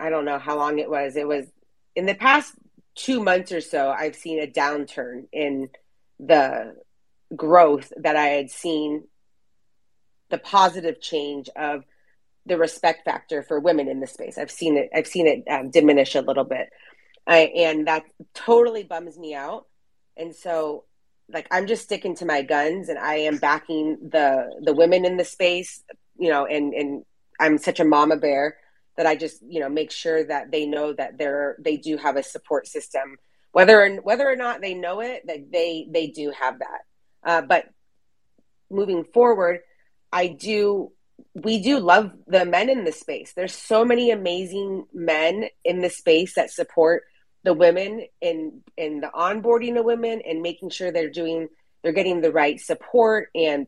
[0.00, 1.16] I don't know how long it was.
[1.16, 1.46] It was
[1.94, 2.54] in the past
[2.94, 3.90] two months or so.
[3.90, 5.70] I've seen a downturn in
[6.18, 6.76] the
[7.34, 9.04] growth that I had seen
[10.30, 11.84] the positive change of
[12.46, 14.38] the respect factor for women in the space.
[14.38, 14.90] I've seen it.
[14.94, 16.70] I've seen it um, diminish a little bit,
[17.26, 18.04] I, and that
[18.34, 19.66] totally bums me out.
[20.16, 20.84] And so,
[21.30, 25.16] like, I'm just sticking to my guns, and I am backing the the women in
[25.16, 25.82] the space.
[26.18, 27.04] You know, and and
[27.38, 28.56] I'm such a mama bear
[28.96, 32.16] that I just you know make sure that they know that they're they do have
[32.16, 33.16] a support system,
[33.52, 36.80] whether whether or not they know it, that they they do have that.
[37.24, 37.64] Uh, but
[38.70, 39.60] moving forward,
[40.12, 40.92] I do
[41.34, 43.32] we do love the men in the space.
[43.34, 47.04] There's so many amazing men in the space that support
[47.44, 51.48] the women and and the onboarding of women and making sure they're doing
[51.82, 53.66] they're getting the right support and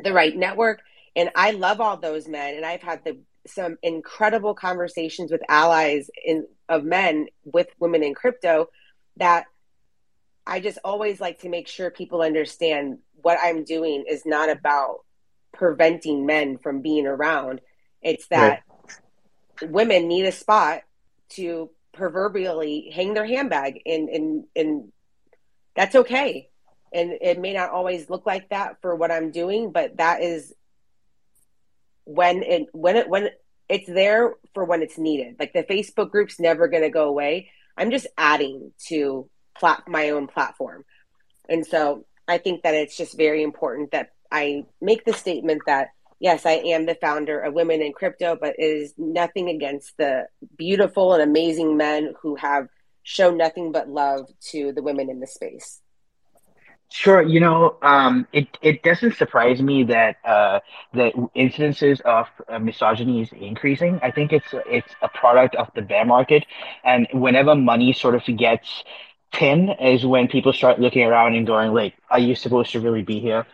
[0.00, 0.80] the right network.
[1.14, 6.10] And I love all those men, and I've had the some incredible conversations with allies
[6.24, 8.68] in of men with women in crypto
[9.18, 9.44] that
[10.46, 14.98] I just always like to make sure people understand what I'm doing is not about
[15.52, 17.60] preventing men from being around.
[18.02, 18.62] It's that
[19.60, 19.70] right.
[19.70, 20.82] women need a spot
[21.30, 24.92] to proverbially hang their handbag and and and
[25.74, 26.48] that's okay.
[26.92, 30.54] And it may not always look like that for what I'm doing, but that is
[32.04, 33.30] when it when it when
[33.68, 35.36] it's there for when it's needed.
[35.38, 37.50] Like the Facebook group's never going to go away.
[37.76, 39.28] I'm just adding to
[39.58, 40.84] plat- my own platform.
[41.48, 45.88] And so I think that it's just very important that I make the statement that
[46.18, 50.26] yes, I am the founder of Women in Crypto, but it is nothing against the
[50.56, 52.68] beautiful and amazing men who have
[53.02, 55.80] shown nothing but love to the women in the space.
[56.88, 60.60] Sure, you know, um, it it doesn't surprise me that uh,
[60.94, 63.98] that incidences of uh, misogyny is increasing.
[64.02, 66.46] I think it's it's a product of the bear market,
[66.84, 68.84] and whenever money sort of gets
[69.32, 73.02] thin, is when people start looking around and going like, "Are you supposed to really
[73.02, 73.46] be here?"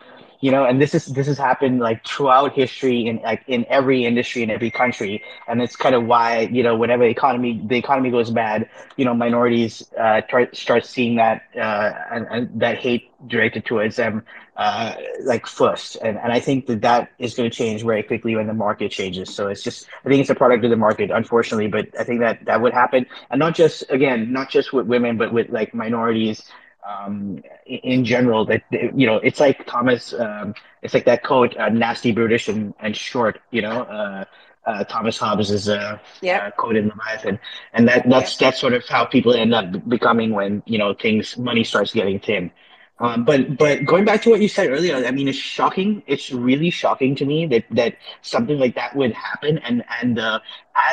[0.43, 4.03] You know and this is this has happened like throughout history in like in every
[4.03, 5.23] industry in every country.
[5.47, 9.05] And it's kind of why you know whenever the economy the economy goes bad you
[9.05, 10.19] know minorities uh,
[10.51, 14.25] start seeing that uh, and, and that hate directed towards them
[14.57, 15.95] uh, like first.
[16.03, 18.91] And, and i think that that is going to change very quickly when the market
[18.91, 19.33] changes.
[19.33, 22.19] So it's just i think it's a product of the market unfortunately but i think
[22.19, 23.05] that that would happen.
[23.31, 26.43] And not just again not just with women but with like minorities
[26.87, 31.69] um, in general that you know it's like Thomas um, it's like that quote uh,
[31.69, 34.25] nasty brutish and, and short you know uh,
[34.65, 36.49] uh, Thomas Hobbes is a yeah.
[36.51, 37.39] quote in Leviathan.
[37.73, 41.37] And that that's that's sort of how people end up becoming when you know things
[41.37, 42.51] money starts getting thin
[42.99, 46.03] um, but but going back to what you said earlier, I mean, it's shocking.
[46.05, 50.41] It's really shocking to me that that something like that would happen, and and the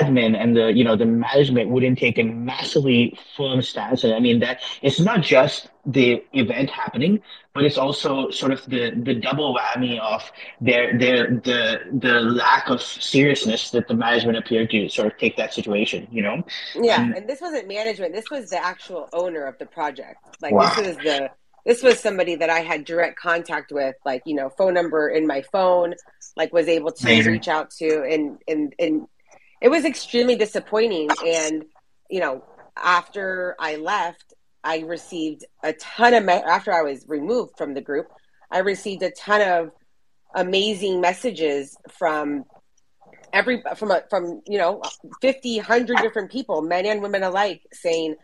[0.00, 4.02] admin and the you know the management wouldn't take a massively firm stance.
[4.02, 7.20] And I mean that it's not just the event happening,
[7.54, 10.22] but it's also sort of the the double whammy of
[10.58, 15.36] their their the the lack of seriousness that the management appeared to sort of take
[15.36, 16.08] that situation.
[16.10, 16.44] You know?
[16.74, 18.14] Yeah, and, and this wasn't management.
[18.14, 20.24] This was the actual owner of the project.
[20.40, 20.72] Like wow.
[20.74, 21.30] this was the
[21.66, 25.26] this was somebody that I had direct contact with, like, you know, phone number in
[25.26, 25.94] my phone,
[26.36, 27.32] like was able to Amazing.
[27.32, 29.06] reach out to and and and
[29.60, 31.10] it was extremely disappointing.
[31.26, 31.64] And,
[32.08, 32.44] you know,
[32.76, 34.32] after I left,
[34.64, 38.08] I received a ton of me- after I was removed from the group,
[38.50, 39.70] I received a ton of
[40.34, 42.44] amazing messages from
[43.32, 44.82] every from a, from you know
[45.20, 48.14] 50 100 different people men and women alike saying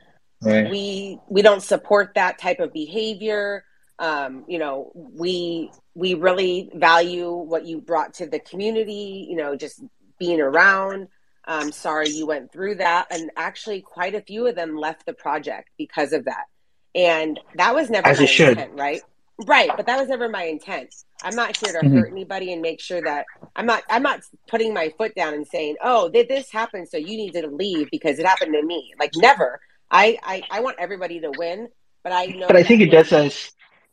[0.43, 0.71] Right.
[0.71, 3.65] We we don't support that type of behavior.
[3.99, 9.27] Um, you know, we we really value what you brought to the community.
[9.29, 9.83] You know, just
[10.19, 11.09] being around.
[11.49, 15.13] Um, sorry you went through that, and actually, quite a few of them left the
[15.13, 16.47] project because of that.
[16.95, 19.03] And that was never As my intent, right?
[19.45, 20.95] Right, but that was never my intent.
[21.23, 21.99] I'm not here to mm-hmm.
[21.99, 25.47] hurt anybody and make sure that I'm not I'm not putting my foot down and
[25.47, 28.95] saying, "Oh, did this happened, so you need to leave because it happened to me."
[28.99, 29.61] Like never.
[29.91, 31.69] I, I, I want everybody to win,
[32.03, 32.47] but I know.
[32.47, 33.53] But I think it does.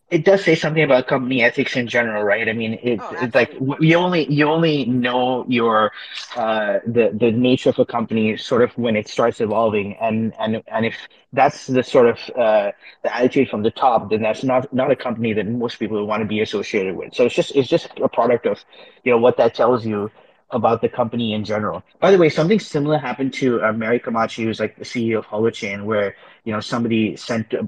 [0.09, 2.47] It does say something about company ethics in general, right?
[2.47, 5.91] I mean, it, oh, it's like you only you only know your
[6.35, 10.61] uh, the the nature of a company sort of when it starts evolving, and and
[10.67, 10.95] and if
[11.31, 12.71] that's the sort of uh,
[13.03, 16.21] the attitude from the top, then that's not not a company that most people want
[16.21, 17.13] to be associated with.
[17.15, 18.63] So it's just it's just a product of
[19.03, 20.11] you know what that tells you
[20.53, 21.83] about the company in general.
[21.99, 25.25] By the way, something similar happened to uh, Mary Camacho, who's like the CEO of
[25.25, 27.59] Holochain, where you know somebody sent uh,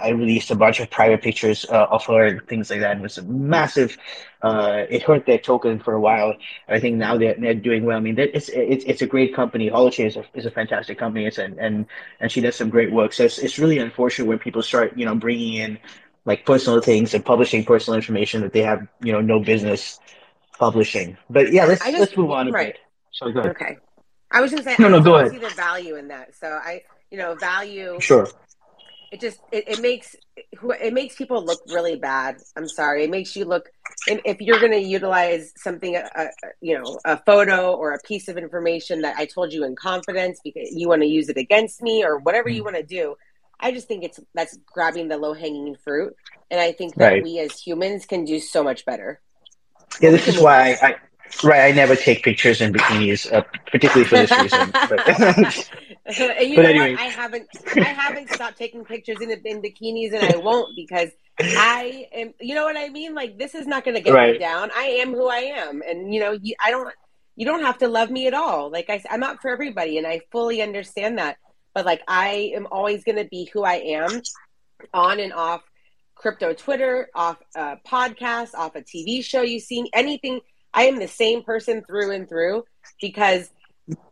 [0.00, 2.92] I released a bunch of private pictures uh, of her and things like that.
[2.92, 3.96] And it was a massive.
[4.42, 6.34] Uh, it hurt their token for a while.
[6.68, 7.96] I think now they're, they're doing well.
[7.96, 9.70] I mean, it's it's it's a great company.
[9.70, 11.26] Holochain is a, is a fantastic company.
[11.26, 11.86] It's and and
[12.20, 13.12] and she does some great work.
[13.12, 15.78] So it's it's really unfortunate when people start you know bringing in
[16.26, 20.00] like personal things and publishing personal information that they have you know no business
[20.64, 21.16] publishing.
[21.28, 22.50] But yeah, let's just, let's move on.
[22.50, 22.76] right.
[23.12, 23.52] So go ahead.
[23.52, 23.76] Okay.
[24.30, 24.76] I was just saying.
[24.80, 25.30] No, no, go ahead.
[25.30, 26.34] See the value in that.
[26.34, 27.98] So I, you know, value.
[28.00, 28.28] Sure.
[29.12, 30.16] It just it, it makes
[30.80, 32.38] it makes people look really bad.
[32.56, 33.04] I'm sorry.
[33.04, 33.70] It makes you look.
[34.08, 36.26] If you're going to utilize something, a,
[36.60, 40.40] you know, a photo or a piece of information that I told you in confidence
[40.42, 42.64] because you want to use it against me or whatever you mm.
[42.64, 43.14] want to do,
[43.60, 46.16] I just think it's that's grabbing the low hanging fruit,
[46.50, 47.22] and I think that right.
[47.22, 49.20] we as humans can do so much better.
[50.00, 50.96] Yeah, this is why I, I
[51.42, 51.60] right.
[51.68, 54.70] I never take pictures in bikinis, uh, particularly for this reason.
[54.72, 55.06] But,
[56.06, 60.74] but anyway, I haven't I haven't stopped taking pictures in in bikinis, and I won't
[60.76, 62.34] because I am.
[62.40, 63.14] You know what I mean?
[63.14, 64.32] Like this is not going to get right.
[64.32, 64.70] me down.
[64.76, 66.92] I am who I am, and you know, you, I don't.
[67.36, 68.70] You don't have to love me at all.
[68.70, 71.36] Like I, I'm not for everybody, and I fully understand that.
[71.74, 74.22] But like, I am always going to be who I am,
[74.92, 75.62] on and off
[76.14, 80.40] crypto Twitter, off a podcast, off a TV show you've seen, anything.
[80.72, 82.64] I am the same person through and through
[83.00, 83.50] because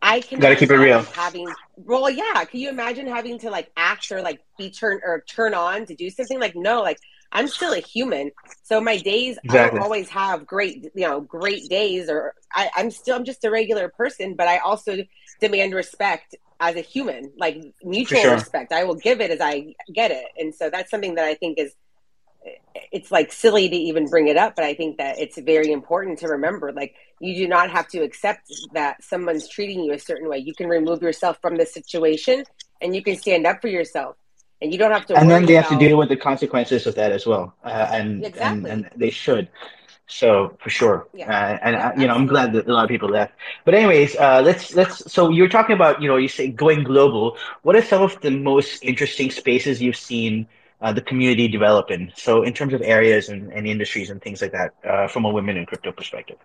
[0.01, 1.03] I can gotta keep it real.
[1.03, 2.45] Having well, yeah.
[2.45, 5.95] Can you imagine having to like act or like be turned or turn on to
[5.95, 6.39] do something?
[6.39, 6.99] Like no, like
[7.33, 8.31] I'm still a human.
[8.63, 9.59] So my days exactly.
[9.59, 13.45] I don't always have great, you know, great days or I, I'm still I'm just
[13.45, 14.99] a regular person, but I also
[15.41, 18.35] demand respect as a human, like mutual sure.
[18.35, 18.73] respect.
[18.73, 20.27] I will give it as I get it.
[20.39, 21.75] And so that's something that I think is
[22.91, 26.19] it's like silly to even bring it up, but I think that it's very important
[26.21, 26.73] to remember.
[26.73, 30.39] Like, you do not have to accept that someone's treating you a certain way.
[30.39, 32.45] You can remove yourself from the situation,
[32.81, 34.17] and you can stand up for yourself,
[34.61, 35.17] and you don't have to.
[35.17, 35.71] And then they about...
[35.71, 38.71] have to deal with the consequences of that as well, uh, and, exactly.
[38.71, 39.49] and and they should.
[40.09, 41.31] So for sure, yeah.
[41.31, 43.33] uh, and yeah, uh, you know, I'm glad that a lot of people left.
[43.65, 45.11] But anyways, uh, let's let's.
[45.11, 47.39] So you're talking about you know you say going global.
[47.63, 50.49] What are some of the most interesting spaces you've seen
[50.83, 52.13] uh, the community developing.
[52.17, 55.31] So in terms of areas and, and industries and things like that, uh, from a
[55.31, 56.39] women in crypto perspective.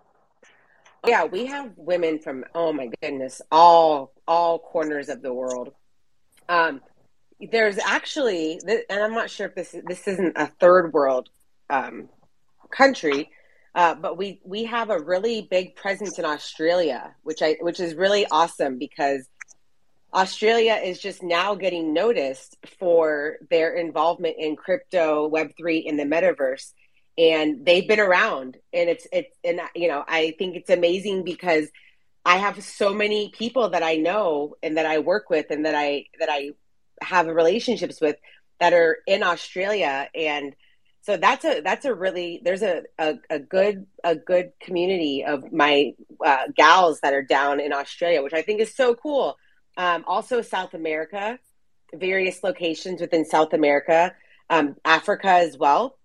[1.06, 5.74] Yeah, we have women from oh my goodness, all all corners of the world.
[6.50, 6.82] Um,
[7.52, 11.30] there's actually, and I'm not sure if this this isn't a third world
[11.70, 12.10] um,
[12.72, 13.30] country,
[13.76, 17.96] uh, but we we have a really big presence in Australia, which I which is
[17.96, 19.28] really awesome because
[20.18, 26.06] Australia is just now getting noticed for their involvement in crypto, Web three, in the
[26.06, 26.74] metaverse,
[27.20, 28.58] and they've been around.
[28.74, 31.68] And it's it's and you know I think it's amazing because
[32.26, 35.76] I have so many people that I know and that I work with and that
[35.76, 36.50] I that I
[37.00, 38.16] have relationships with
[38.60, 40.56] that are in Australia and
[41.04, 45.54] so that's a that's a really there's a a, a good a good community of
[45.54, 45.94] my
[46.26, 49.38] uh, gals that are down in Australia, which I think is so cool.
[49.78, 51.40] Um, also, South America,
[51.94, 54.14] various locations within South America,
[54.50, 55.98] um, Africa as well,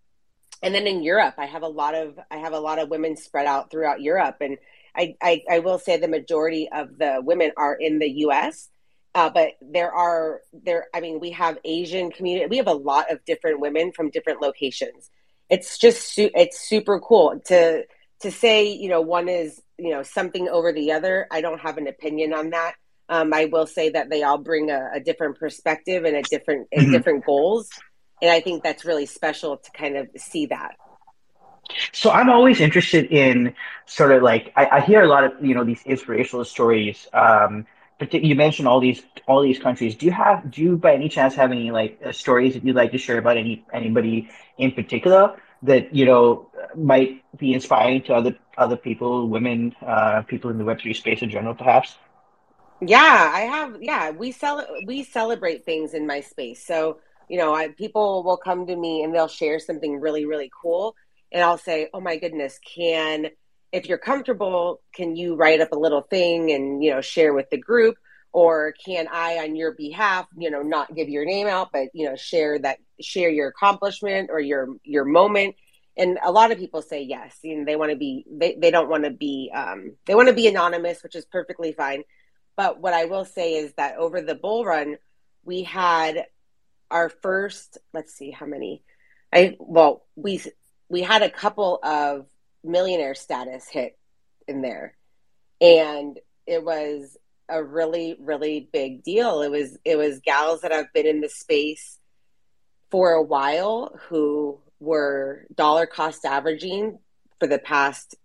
[0.62, 3.16] and then in Europe, I have a lot of I have a lot of women
[3.16, 4.58] spread out throughout Europe, and
[4.94, 8.68] I, I, I will say the majority of the women are in the U.S.
[9.14, 13.12] Uh, but there are there i mean we have asian community we have a lot
[13.12, 15.10] of different women from different locations.
[15.50, 17.38] It's just su- it's super cool.
[17.46, 17.84] To
[18.20, 21.76] to say you know one is you know something over the other i don't have
[21.76, 22.74] an opinion on that
[23.12, 26.68] um, i will say that they all bring a, a different perspective and a different
[26.72, 26.92] and mm-hmm.
[26.92, 27.68] different goals
[28.20, 30.76] and i think that's really special to kind of see that
[31.92, 33.54] so I'm always interested in
[33.86, 37.66] sort of like I, I, hear a lot of you know these inspirational stories um,
[38.10, 39.94] you mentioned all these all these countries.
[39.94, 42.76] Do you have do you by any chance have any like uh, stories that you'd
[42.76, 48.14] like to share about any anybody in particular that you know might be inspiring to
[48.14, 51.96] other other people, women, uh, people in the Web three space in general, perhaps?
[52.84, 53.78] Yeah, I have.
[53.82, 56.66] Yeah, we sell we celebrate things in my space.
[56.66, 60.50] So you know, I, people will come to me and they'll share something really really
[60.62, 60.96] cool,
[61.30, 63.28] and I'll say, "Oh my goodness, can."
[63.72, 67.50] if you're comfortable, can you write up a little thing and, you know, share with
[67.50, 67.96] the group?
[68.32, 72.08] Or can I, on your behalf, you know, not give your name out, but, you
[72.08, 75.56] know, share that, share your accomplishment or your, your moment?
[75.96, 77.38] And a lot of people say yes.
[77.44, 80.34] Know, they want to be, they, they don't want to be, um, they want to
[80.34, 82.04] be anonymous, which is perfectly fine.
[82.56, 84.98] But what I will say is that over the bull run,
[85.44, 86.26] we had
[86.90, 88.82] our first, let's see how many.
[89.32, 90.42] I, well, we,
[90.88, 92.26] we had a couple of
[92.62, 93.98] millionaire status hit
[94.46, 94.94] in there.
[95.60, 97.16] And it was
[97.48, 99.42] a really, really big deal.
[99.42, 101.98] It was it was gals that have been in the space
[102.90, 106.98] for a while who were dollar cost averaging
[107.38, 108.16] for the past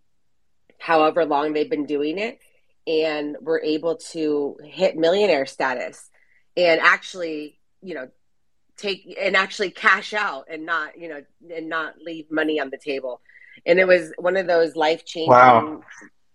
[0.79, 2.39] however long they've been doing it
[2.87, 6.09] and were able to hit millionaire status
[6.55, 8.07] and actually, you know,
[8.77, 11.21] take and actually cash out and not, you know,
[11.53, 13.21] and not leave money on the table
[13.65, 15.31] and it was one of those life changing.
[15.31, 15.81] Wow.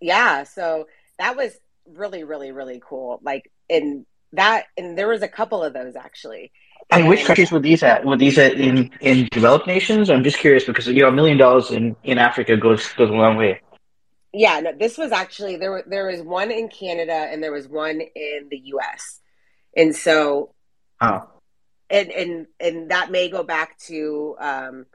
[0.01, 0.89] Yeah, so
[1.19, 1.53] that was
[1.87, 3.21] really, really, really cool.
[3.23, 6.53] Like, in that, and there was a couple of those actually.
[6.91, 8.05] And, and which countries were these at?
[8.05, 10.11] Were these at in in developed nations?
[10.11, 13.13] I'm just curious because you know a million dollars in in Africa goes goes a
[13.13, 13.61] long way.
[14.33, 15.85] Yeah, no, this was actually there.
[15.87, 19.21] There was one in Canada and there was one in the U.S.
[19.77, 20.55] And so,
[21.01, 21.29] oh.
[21.91, 24.87] and and and that may go back to um,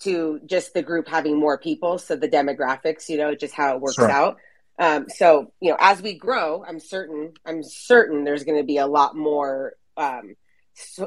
[0.00, 1.98] to just the group having more people.
[1.98, 4.10] So the demographics, you know, just how it works sure.
[4.10, 4.36] out.
[4.78, 8.78] Um, so you know, as we grow, I'm certain, I'm certain there's going to be
[8.78, 10.36] a lot more um,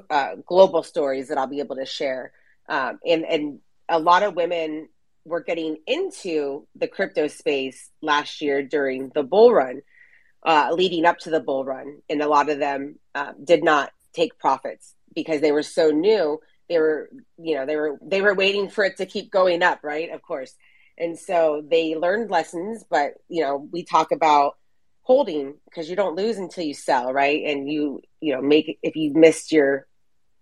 [0.09, 2.32] uh, global stories that I'll be able to share.
[2.68, 3.59] Um, and and
[3.89, 4.89] a lot of women
[5.26, 9.82] were getting into the crypto space last year during the bull run,
[10.45, 13.91] uh, leading up to the bull run, and a lot of them uh, did not
[14.13, 16.39] take profits because they were so new.
[16.69, 19.80] They were you know they were they were waiting for it to keep going up
[19.84, 20.09] right?
[20.11, 20.53] Of course.
[20.97, 24.55] And so they learned lessons but you know we talk about
[25.01, 27.43] holding because you don't lose until you sell right?
[27.45, 29.86] And you you know make if you missed your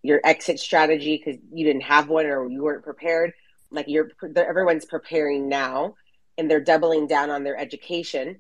[0.02, 3.34] your exit strategy because you didn't have one or you weren't prepared
[3.74, 5.96] like you're everyone's preparing now
[6.38, 8.38] and they're doubling down on their education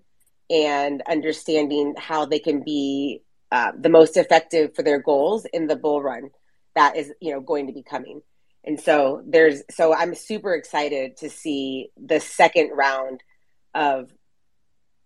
[0.50, 3.22] and understanding how they can be
[3.52, 6.30] uh, the most effective for their goals in the bull run
[6.76, 8.22] that is you know going to be coming.
[8.66, 13.22] And so there's so I'm super excited to see the second round
[13.76, 14.12] of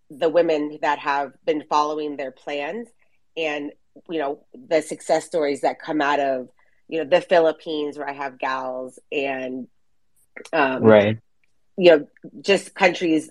[0.09, 2.88] the women that have been following their plans
[3.36, 3.71] and
[4.09, 6.49] you know the success stories that come out of
[6.88, 9.67] you know the Philippines where I have gals and
[10.53, 11.19] um, right.
[11.77, 12.07] you know
[12.41, 13.29] just countries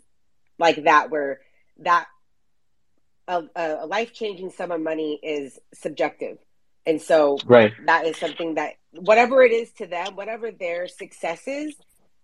[0.59, 1.41] like that where
[1.79, 2.07] that
[3.29, 6.39] a, a life changing sum of money is subjective.
[6.87, 7.73] And so right.
[7.87, 11.75] that is something that whatever it is to them whatever their success is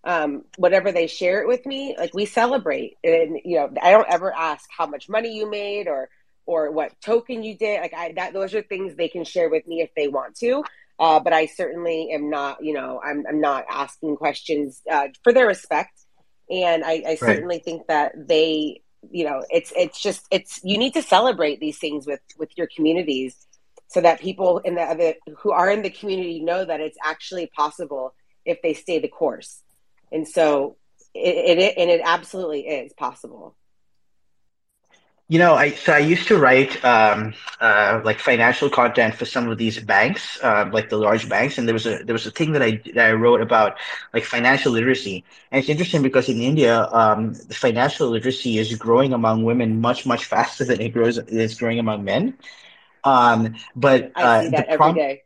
[0.05, 2.97] um, whatever they share it with me like we celebrate.
[3.03, 6.09] And you know i don't ever ask how much money you made or
[6.47, 7.81] or what token you did.
[7.81, 10.65] Like i that those are things they can share with me if they want to
[10.99, 15.33] uh, but i certainly am not you know i'm, I'm not asking questions uh, for
[15.33, 15.99] their respect.
[16.51, 17.19] And i, I right.
[17.19, 21.79] certainly think that they you know it's it's just it's you need to celebrate these
[21.79, 23.47] things with with your communities
[23.89, 28.15] so that people in the who are in the community know that it's actually possible
[28.45, 29.63] if they stay the course.
[30.11, 30.77] And so
[31.15, 33.55] it, it and it absolutely is possible
[35.33, 39.49] you know, I so I used to write um, uh, like financial content for some
[39.49, 42.31] of these banks, uh, like the large banks, and there was a there was a
[42.31, 43.79] thing that I that I wrote about
[44.15, 49.13] like financial literacy, and it's interesting because in India, um, the financial literacy is growing
[49.13, 52.37] among women much much faster than it grows is growing among men.
[53.05, 55.23] Um, but uh, I see that every day.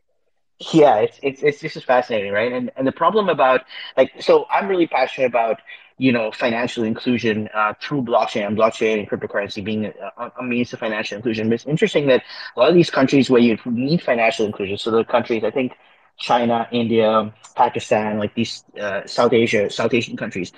[0.73, 2.53] Yeah, it's it's it's just fascinating, right?
[2.53, 3.63] And and the problem about
[3.97, 5.61] like so I'm really passionate about
[5.99, 10.73] you know, financial inclusion uh, through blockchain and blockchain and cryptocurrency being a, a, means
[10.73, 11.49] of financial inclusion.
[11.49, 12.23] But it's interesting that
[12.55, 15.73] a lot of these countries where you need financial inclusion, so the countries, I think
[16.19, 20.53] China, India, Pakistan, like these uh, South Asia, South Asian countries,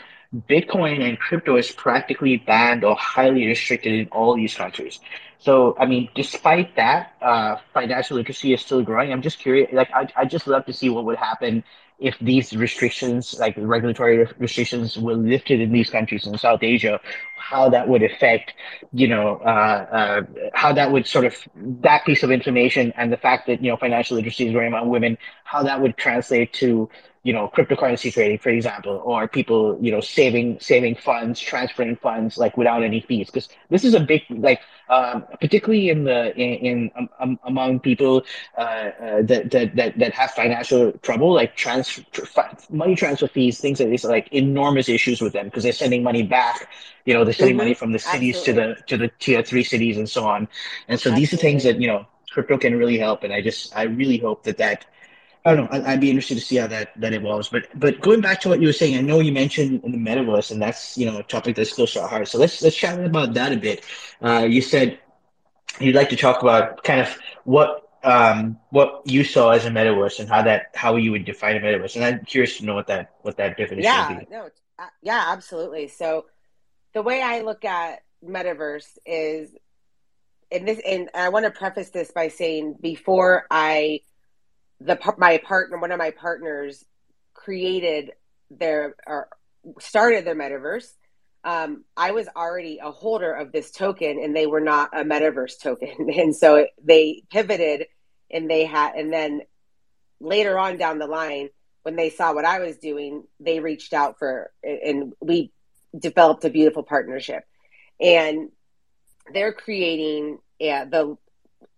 [0.49, 5.01] Bitcoin and crypto is practically banned or highly restricted in all these countries.
[5.39, 9.13] So, I mean, despite that, uh, financial literacy is still growing.
[9.13, 11.63] I'm just curious, like, I, I just love to see what would happen
[11.99, 17.01] if these restrictions, like regulatory restrictions, were lifted in these countries in South Asia,
[17.37, 18.55] how that would affect,
[18.93, 20.23] you know, uh, uh,
[20.55, 23.77] how that would sort of that piece of information and the fact that you know
[23.77, 26.89] financial literacy is very among women, how that would translate to
[27.23, 32.39] you know cryptocurrency trading for example or people you know saving saving funds transferring funds
[32.39, 36.55] like without any fees because this is a big like um, particularly in the in,
[36.67, 38.25] in um, um among people
[38.57, 42.03] uh, uh, that, that that that have financial trouble like transfer
[42.71, 46.03] money transfer fees things like this are like enormous issues with them because they're sending
[46.03, 46.69] money back
[47.05, 47.65] you know they're sending mm-hmm.
[47.65, 48.75] money from the cities Absolutely.
[48.75, 50.49] to the to the tier three cities and so on
[50.89, 51.21] and so Absolutely.
[51.21, 54.19] these are things that you know crypto can really help and i just i really
[54.19, 54.87] hope that that
[55.49, 55.83] I don't know.
[55.87, 57.49] I'd be interested to see how that, that evolves.
[57.49, 60.51] But but going back to what you were saying, I know you mentioned the metaverse,
[60.51, 62.29] and that's you know a topic that's close to our heart.
[62.29, 63.85] So let's let's chat about that a bit.
[64.21, 64.99] Uh, you said
[65.81, 70.21] you'd like to talk about kind of what um, what you saw as a metaverse
[70.21, 71.97] and how that how you would define a metaverse.
[71.97, 74.27] And I'm curious to know what that what that definition yeah, would be.
[74.31, 75.89] No, uh, yeah, absolutely.
[75.89, 76.27] So
[76.93, 79.51] the way I look at metaverse is,
[80.53, 84.01] and this, and I want to preface this by saying before I
[84.81, 86.85] the my partner, one of my partners,
[87.35, 88.13] created
[88.51, 89.29] their or
[89.81, 90.89] started their metaverse.
[91.45, 95.61] Um, I was already a holder of this token, and they were not a metaverse
[95.61, 97.87] token, and so they pivoted,
[98.31, 99.43] and they had, and then
[100.21, 101.49] later on down the line,
[101.83, 105.53] when they saw what I was doing, they reached out for, and we
[105.97, 107.45] developed a beautiful partnership,
[108.01, 108.51] and
[109.33, 111.17] they're creating yeah the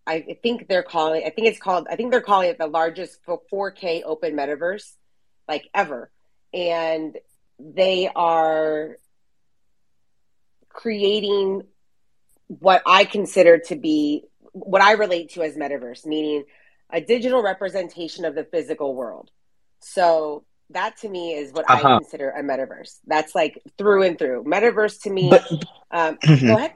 [0.06, 1.22] I think they're calling.
[1.24, 1.86] I think it's called.
[1.90, 4.92] I think they're calling it the largest 4K open metaverse
[5.46, 6.10] like ever,
[6.52, 7.16] and
[7.58, 8.96] they are
[10.68, 11.62] creating
[12.46, 16.44] what I consider to be what I relate to as metaverse, meaning
[16.90, 19.30] a digital representation of the physical world.
[19.80, 21.88] So that to me is what uh-huh.
[21.88, 22.98] I consider a metaverse.
[23.06, 24.44] That's like through and through.
[24.44, 25.30] Metaverse to me.
[25.30, 25.48] But,
[25.90, 26.18] um.
[26.40, 26.72] Go ahead.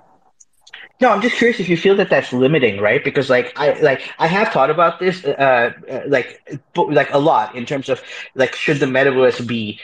[1.01, 3.03] No, I'm just curious if you feel that that's limiting, right?
[3.03, 6.41] Because like I like I have thought about this, uh, uh, like
[6.77, 8.01] like a lot in terms of
[8.35, 9.81] like should the metaverse be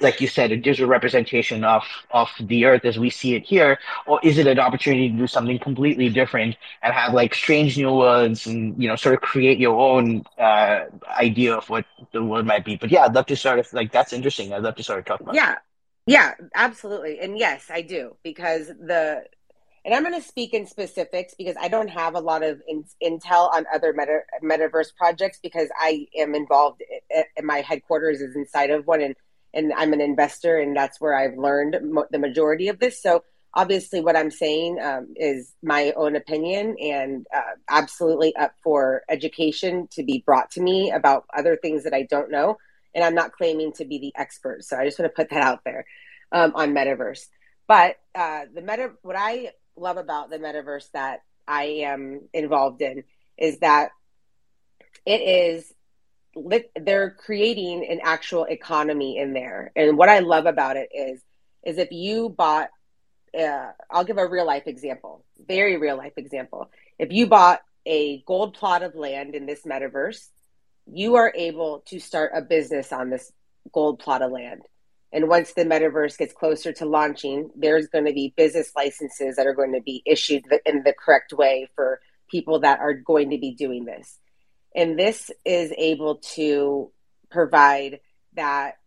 [0.00, 3.78] like you said, a digital representation of of the earth as we see it here,
[4.06, 7.92] or is it an opportunity to do something completely different and have like strange new
[7.92, 10.84] worlds and you know sort of create your own uh,
[11.18, 12.76] idea of what the world might be?
[12.76, 14.52] But yeah, I'd love to sort of like that's interesting.
[14.52, 15.34] I'd love to sort of talk about.
[15.34, 15.56] Yeah,
[16.06, 19.24] yeah, absolutely, and yes, I do because the
[19.84, 22.84] and I'm going to speak in specifics because I don't have a lot of in,
[23.02, 26.82] intel on other meta, metaverse projects because I am involved.
[27.36, 29.16] In, my headquarters is inside of one, and
[29.54, 33.02] and I'm an investor, and that's where I've learned mo- the majority of this.
[33.02, 33.24] So
[33.54, 39.88] obviously, what I'm saying um, is my own opinion, and uh, absolutely up for education
[39.92, 42.56] to be brought to me about other things that I don't know.
[42.94, 44.64] and I'm not claiming to be the expert.
[44.64, 45.84] So I just want to put that out there
[46.30, 47.26] um, on metaverse.
[47.66, 53.04] But uh, the meta, what I love about the metaverse that I am involved in
[53.36, 53.90] is that
[55.04, 55.72] it is
[56.80, 59.70] they're creating an actual economy in there.
[59.76, 61.20] And what I love about it is
[61.62, 62.68] is if you bought
[63.38, 66.70] uh, I'll give a real life example, very real life example.
[66.98, 70.28] If you bought a gold plot of land in this metaverse,
[70.86, 73.32] you are able to start a business on this
[73.72, 74.62] gold plot of land.
[75.12, 79.46] And once the metaverse gets closer to launching, there's going to be business licenses that
[79.46, 82.00] are going to be issued in the correct way for
[82.30, 84.18] people that are going to be doing this.
[84.74, 86.90] And this is able to
[87.30, 88.00] provide
[88.34, 88.78] that,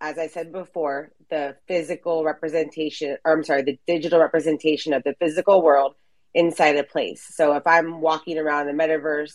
[0.00, 5.16] as I said before, the physical representation, or I'm sorry, the digital representation of the
[5.18, 5.96] physical world
[6.34, 7.26] inside a place.
[7.34, 9.34] So if I'm walking around the metaverse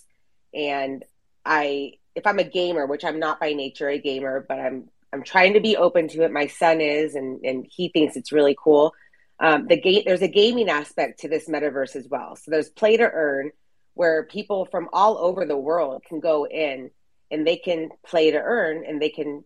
[0.54, 1.04] and
[1.46, 5.24] I if I'm a gamer, which I'm not by nature a gamer, but I'm I'm
[5.24, 6.32] trying to be open to it.
[6.32, 8.94] My son is, and and he thinks it's really cool.
[9.40, 12.36] Um, the game there's a gaming aspect to this metaverse as well.
[12.36, 13.52] So there's play to earn,
[13.94, 16.92] where people from all over the world can go in
[17.32, 19.44] and they can play to earn, and they can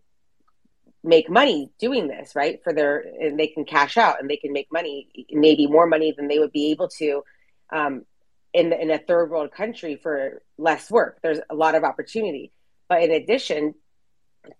[1.04, 2.60] make money doing this, right?
[2.64, 6.14] For their and they can cash out and they can make money, maybe more money
[6.18, 7.24] than they would be able to
[7.72, 8.06] um,
[8.54, 11.20] in in a third world country for less work.
[11.22, 12.52] There's a lot of opportunity,
[12.90, 13.76] but in addition,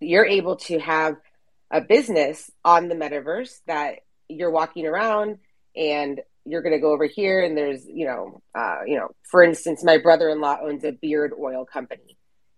[0.00, 1.16] you're able to have
[1.70, 5.38] a business on the metaverse that you're walking around
[5.76, 9.42] and you're going to go over here and there's you know uh, you know for
[9.42, 12.16] instance my brother-in-law owns a beard oil company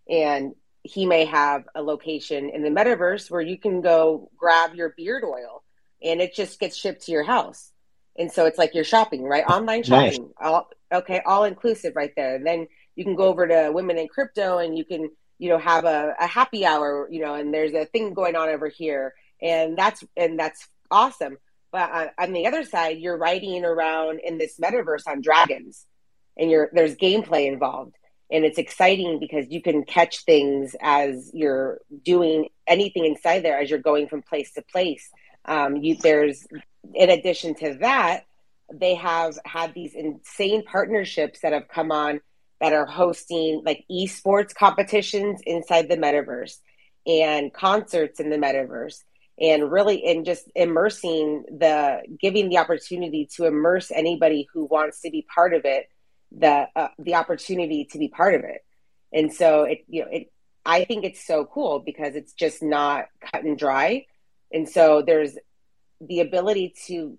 [0.09, 4.95] and he may have a location in the metaverse where you can go grab your
[4.97, 5.63] beard oil
[6.03, 7.71] and it just gets shipped to your house.
[8.19, 9.45] And so it's like you're shopping right?
[9.45, 10.23] Online shopping.
[10.23, 10.33] Nice.
[10.41, 12.35] all okay all inclusive right there.
[12.35, 12.67] And then
[12.97, 16.15] you can go over to women in crypto and you can you know have a,
[16.21, 19.15] a happy hour you know and there's a thing going on over here.
[19.41, 21.39] And that's and that's awesome.
[21.73, 25.87] But on, on the other side you're riding around in this metaverse on dragons
[26.37, 27.97] and you're there's gameplay involved.
[28.31, 33.69] And it's exciting because you can catch things as you're doing anything inside there as
[33.69, 35.11] you're going from place to place.
[35.45, 36.47] Um, you, there's
[36.95, 38.25] in addition to that
[38.73, 42.21] they have had these insane partnerships that have come on
[42.63, 46.59] that are hosting like esports competitions inside the metaverse
[47.07, 48.99] and concerts in the metaverse
[49.41, 55.11] and really and just immersing the giving the opportunity to immerse anybody who wants to
[55.11, 55.89] be part of it
[56.31, 58.65] the uh, the opportunity to be part of it.
[59.13, 60.33] And so it you know it
[60.65, 64.07] i think it's so cool because it's just not cut and dry.
[64.53, 65.37] And so there's
[66.01, 67.19] the ability to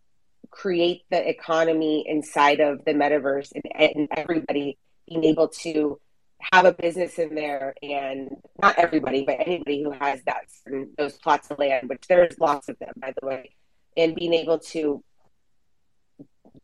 [0.51, 4.77] create the economy inside of the metaverse and, and everybody
[5.07, 5.99] being able to
[6.51, 8.29] have a business in there and
[8.61, 12.67] not everybody but anybody who has that certain, those plots of land which there's lots
[12.67, 13.49] of them by the way
[13.95, 15.03] and being able to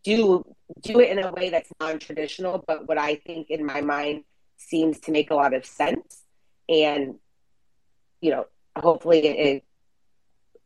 [0.03, 0.43] do
[0.81, 4.23] do it in a way that's non-traditional but what i think in my mind
[4.57, 6.23] seems to make a lot of sense
[6.67, 7.15] and
[8.19, 8.45] you know
[8.77, 9.63] hopefully it,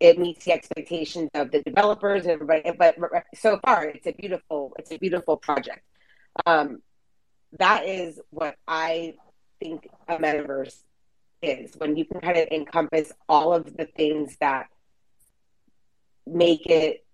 [0.03, 2.69] it meets the expectations of the developers and everybody.
[2.77, 2.97] But
[3.35, 5.81] so far, it's a beautiful, it's a beautiful project.
[6.45, 6.81] Um,
[7.59, 9.15] that is what I
[9.59, 10.77] think a metaverse
[11.41, 14.67] is when you can kind of encompass all of the things that
[16.25, 17.05] make it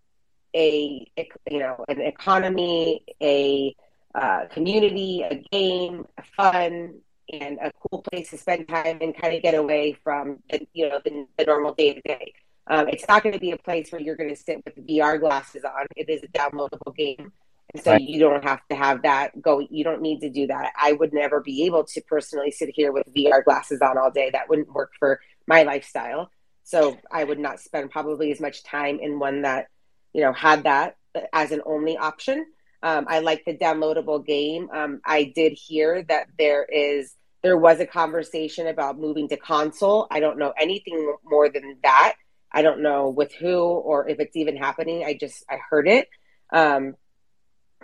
[0.55, 1.07] a
[1.49, 3.75] you know an economy, a
[4.15, 6.95] uh, community, a game, fun,
[7.31, 10.89] and a cool place to spend time and kind of get away from the, you
[10.89, 12.33] know the, the normal day to day.
[12.71, 15.63] It's not going to be a place where you're going to sit with VR glasses
[15.63, 15.87] on.
[15.95, 17.31] It is a downloadable game.
[17.73, 18.01] And so right.
[18.01, 19.59] you don't have to have that go.
[19.59, 20.73] You don't need to do that.
[20.81, 24.29] I would never be able to personally sit here with VR glasses on all day.
[24.31, 26.31] That wouldn't work for my lifestyle.
[26.63, 29.67] So I would not spend probably as much time in one that,
[30.13, 30.97] you know, had that
[31.33, 32.45] as an only option.
[32.81, 34.69] Um, I like the downloadable game.
[34.71, 40.07] Um, I did hear that there is there was a conversation about moving to console.
[40.11, 42.15] I don't know anything more than that.
[42.51, 45.03] I don't know with who or if it's even happening.
[45.05, 46.09] I just I heard it.
[46.51, 46.95] Um,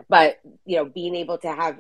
[0.10, 1.80] but you know, being able to have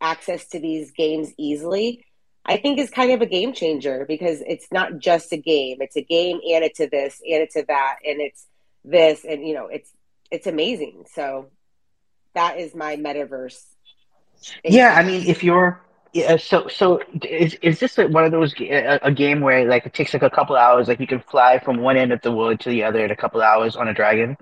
[0.00, 2.04] access to these games easily,
[2.44, 5.78] I think is kind of a game changer because it's not just a game.
[5.80, 8.46] It's a game and it's a this and it's a that and it's
[8.84, 9.90] this and you know it's
[10.30, 11.04] it's amazing.
[11.14, 11.50] So
[12.34, 13.60] that is my metaverse.
[14.62, 15.80] Yeah, I mean, if you're
[16.12, 19.86] yeah, so so is is this like one of those a, a game where like
[19.86, 22.30] it takes like a couple hours, like you can fly from one end of the
[22.30, 24.36] world to the other in a couple hours on a dragon?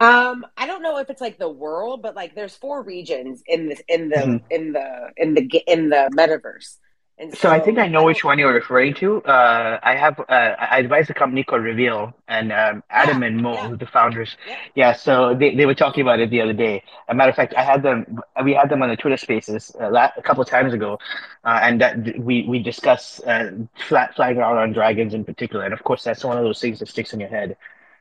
[0.00, 3.68] Um, I don't know if it's like the world, but like there's four regions in
[3.68, 4.46] this in the mm-hmm.
[4.50, 6.76] in the in the in the metaverse,
[7.18, 9.20] And so, so I think I know I which one you're referring to.
[9.24, 13.42] Uh, I have uh, I advise a company called Reveal, and um, Adam yeah, and
[13.42, 13.74] Mo, yeah.
[13.74, 14.36] the founders.
[14.46, 14.56] Yeah.
[14.76, 14.92] yeah.
[14.92, 16.76] so they, they were talking about it the other day.
[16.76, 18.20] As a matter of fact, I had them.
[18.44, 21.00] We had them on the Twitter Spaces uh, a couple times ago,
[21.44, 23.50] uh, and that we we discussed uh,
[23.88, 25.64] flat flying around on dragons in particular.
[25.64, 27.56] And of course, that's one of those things that sticks in your head.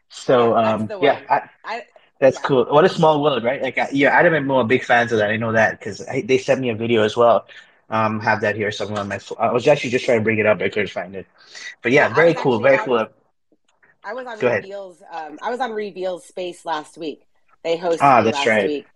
[0.09, 1.83] So um, yeah, I, I,
[2.19, 2.65] that's cool.
[2.65, 3.61] What a small world, right?
[3.61, 5.29] Like, yeah, Adam and Mo are big fans of that.
[5.29, 7.45] I know that because they sent me a video as well
[7.89, 9.19] um, have that here somewhere on my.
[9.19, 9.37] Phone.
[9.39, 11.25] I was actually just trying to bring it up, but I couldn't find it.
[11.81, 13.07] But yeah, yeah very cool, very cool.
[14.03, 15.01] I was on Go Reveals.
[15.11, 17.23] Um, I was on Reveals Space last week.
[17.63, 18.67] They hosted ah, that's last right.
[18.67, 18.87] week,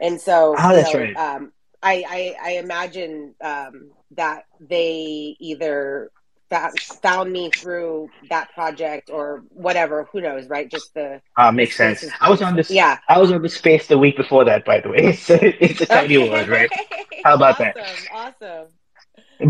[0.00, 1.16] and so oh, that's know, right.
[1.16, 1.52] Um,
[1.82, 6.10] I, I, I imagine um, that they either
[6.50, 10.08] that found me through that project or whatever.
[10.12, 10.70] Who knows, right?
[10.70, 12.04] Just the uh, makes sense.
[12.20, 12.70] I was on this.
[12.70, 14.64] Yeah, I was on the space the week before that.
[14.64, 16.30] By the way, so it's a tiny okay.
[16.30, 16.70] world, right?
[17.24, 18.08] How about awesome, that?
[18.12, 18.66] Awesome.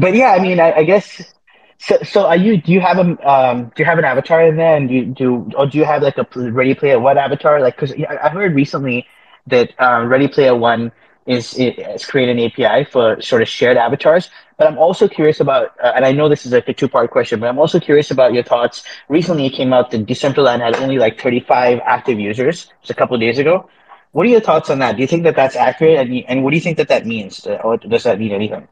[0.01, 1.35] But yeah, I mean, I, I, guess.
[1.79, 2.61] So, so are you?
[2.61, 3.73] Do you have a um?
[3.75, 4.77] Do you have an avatar in there?
[4.77, 7.61] And do you do or do you have like a Ready Player One avatar?
[7.61, 9.07] Like, because I heard recently
[9.47, 10.93] that uh, Ready Player One
[11.27, 14.31] is is create an API for sort of shared avatars.
[14.57, 17.11] But I'm also curious about, uh, and I know this is like a two part
[17.11, 18.85] question, but I'm also curious about your thoughts.
[19.09, 23.15] Recently, it came out that Decentraland had only like 35 active users just a couple
[23.15, 23.71] of days ago.
[24.13, 24.97] What are your thoughts on that?
[24.97, 27.47] Do you think that that's accurate, and, and what do you think that that means,
[27.47, 28.67] or does that mean anything?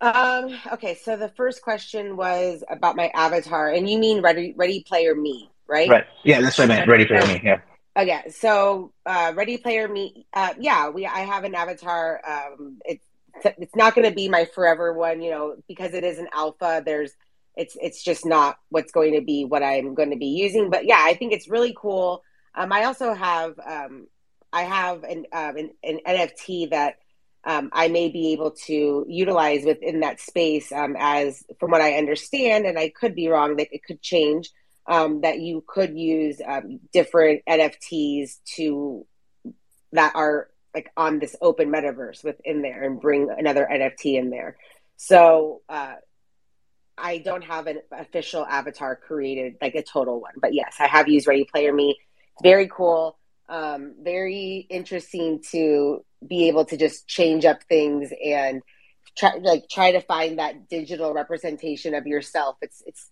[0.00, 4.82] Um, okay, so the first question was about my avatar, and you mean Ready Ready
[4.82, 5.88] Player Me, right?
[5.88, 6.04] Right.
[6.24, 6.88] Yeah, that's what I meant.
[6.88, 7.40] Ready Player Me.
[7.42, 7.60] Yeah.
[7.96, 12.20] Okay, so uh, Ready Player Me, uh, yeah, we I have an avatar.
[12.26, 13.04] Um, it's
[13.44, 16.82] it's not going to be my forever one, you know, because it is an alpha.
[16.84, 17.12] There's
[17.56, 20.70] it's it's just not what's going to be what I'm going to be using.
[20.70, 22.22] But yeah, I think it's really cool.
[22.54, 24.06] Um, I also have um,
[24.52, 26.98] I have an, um, an, an NFT that
[27.44, 31.94] um, I may be able to utilize within that space um, as from what I
[31.94, 33.56] understand, and I could be wrong.
[33.56, 34.50] That it could change
[34.90, 39.06] um, that you could use um, different NFTs to
[39.92, 44.56] that are like on this open metaverse within there and bring another NFT in there.
[44.96, 45.94] So uh,
[46.98, 51.08] I don't have an official avatar created, like a total one, but yes, I have
[51.08, 51.96] used Ready Player Me.
[52.42, 53.16] Very cool,
[53.48, 58.60] um, very interesting to be able to just change up things and
[59.16, 62.56] try like try to find that digital representation of yourself.
[62.60, 63.08] It's it's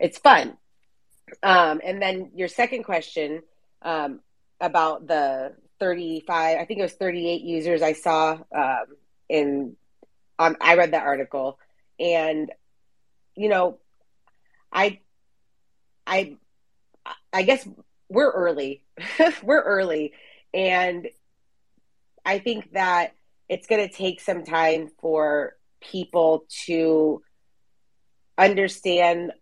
[0.00, 0.56] it's fun.
[1.42, 3.42] Um, and then your second question
[3.82, 4.20] um,
[4.60, 8.84] about the 35, I think it was 38 users I saw um,
[9.28, 9.76] in,
[10.38, 11.58] um, I read that article.
[11.98, 12.50] And,
[13.34, 13.78] you know,
[14.72, 15.00] I,
[16.06, 16.36] I,
[17.32, 17.66] I guess
[18.08, 18.82] we're early.
[19.42, 20.12] we're early.
[20.54, 21.08] And
[22.24, 23.14] I think that
[23.48, 27.22] it's going to take some time for people to
[28.38, 29.32] understand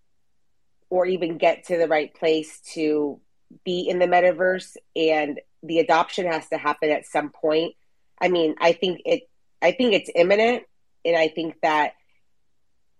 [0.90, 3.20] or even get to the right place to
[3.64, 7.74] be in the metaverse and the adoption has to happen at some point.
[8.20, 9.22] I mean i think it
[9.62, 10.64] i think it's imminent
[11.04, 11.94] and i think that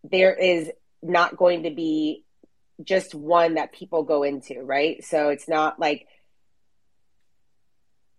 [0.03, 0.70] there is
[1.03, 2.24] not going to be
[2.82, 5.05] just one that people go into right?
[5.05, 6.07] So it's not like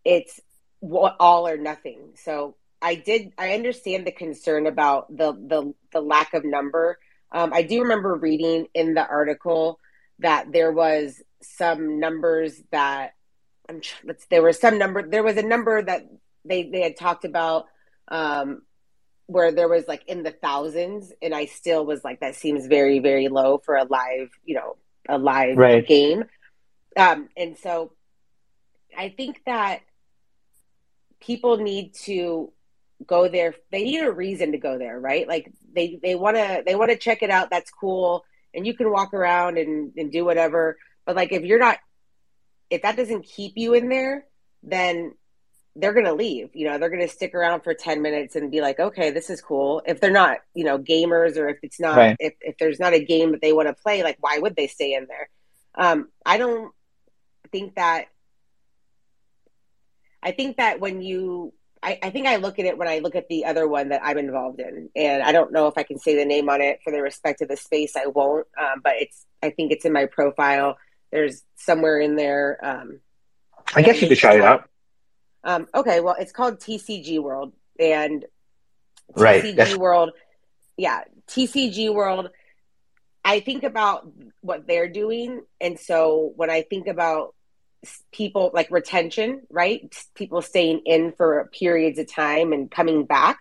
[0.06, 0.40] it's
[0.82, 2.12] all or nothing.
[2.16, 6.98] So i did i understand the concern about the the, the lack of number
[7.32, 9.80] um, I do remember reading in the article
[10.20, 13.14] that there was some numbers that
[13.68, 13.82] I'm
[14.30, 16.08] there was some number there was a number that
[16.46, 17.66] they they had talked about
[18.08, 18.64] um,
[19.28, 23.00] where there was like in the thousands and I still was like that seems very
[23.00, 24.78] very low for a live you know
[25.08, 25.88] a live right.
[25.88, 26.26] game
[26.98, 27.94] um, and so
[28.96, 29.82] I think that
[31.20, 32.52] people need to
[33.06, 33.56] go there.
[33.72, 35.28] They need a reason to go there right?
[35.28, 37.50] Like they they want to they want to check it out.
[37.50, 38.24] That's cool.
[38.54, 40.78] And you can walk around and, and do whatever.
[41.06, 41.80] But like if you're not
[42.70, 44.26] if that doesn't keep you in there
[44.64, 45.14] then
[45.76, 46.50] they're going to leave.
[46.54, 49.30] You know they're going to stick around for 10 minutes and be like okay this
[49.30, 49.82] is cool.
[49.86, 52.18] If they're not you know gamers or if it's not right.
[52.20, 54.68] if, if there's not a game that they want to play like why would they
[54.68, 55.30] stay in there?
[55.76, 56.74] Um i don't
[57.52, 58.06] think that
[60.24, 61.54] i think that when you
[61.84, 64.02] I, I, think I look at it when I look at the other one that
[64.04, 66.80] I'm involved in, and I don't know if I can say the name on it
[66.84, 67.96] for the respect of the space.
[67.96, 69.26] I won't, um, but it's.
[69.42, 70.78] I think it's in my profile.
[71.12, 72.60] There's somewhere in there.
[72.64, 73.00] Um,
[73.76, 74.70] I guess you could shout it out.
[75.44, 78.26] Um, okay, well, it's called TCG World, and
[79.16, 79.76] right, TCG That's...
[79.76, 80.12] World.
[80.78, 82.30] Yeah, TCG World.
[83.26, 84.08] I think about
[84.42, 87.34] what they're doing, and so when I think about
[88.12, 89.94] people like retention, right?
[90.16, 93.40] People staying in for periods of time and coming back.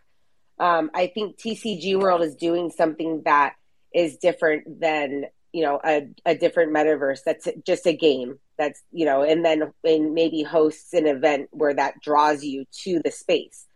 [0.58, 3.54] Um, I think TCG World is doing something that
[3.94, 9.04] is different than you know a, a different metaverse that's just a game that's you
[9.04, 13.66] know and then and maybe hosts an event where that draws you to the space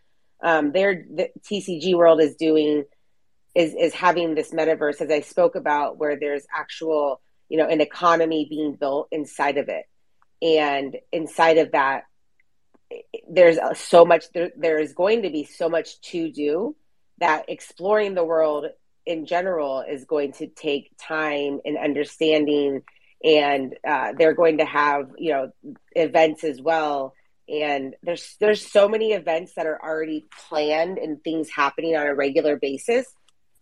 [0.42, 2.84] um their the tcg world is doing
[3.54, 7.80] is is having this metaverse as i spoke about where there's actual you know an
[7.80, 9.84] economy being built inside of it
[10.42, 12.04] and inside of that
[13.28, 16.76] there's so much there, there is going to be so much to do
[17.18, 18.66] that exploring the world
[19.06, 22.82] in general is going to take time and understanding.
[23.22, 25.52] And uh, they're going to have you know
[25.94, 27.14] events as well.
[27.48, 32.14] And there's there's so many events that are already planned and things happening on a
[32.14, 33.06] regular basis.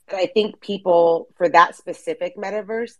[0.08, 2.94] And i think people for that specific metaverse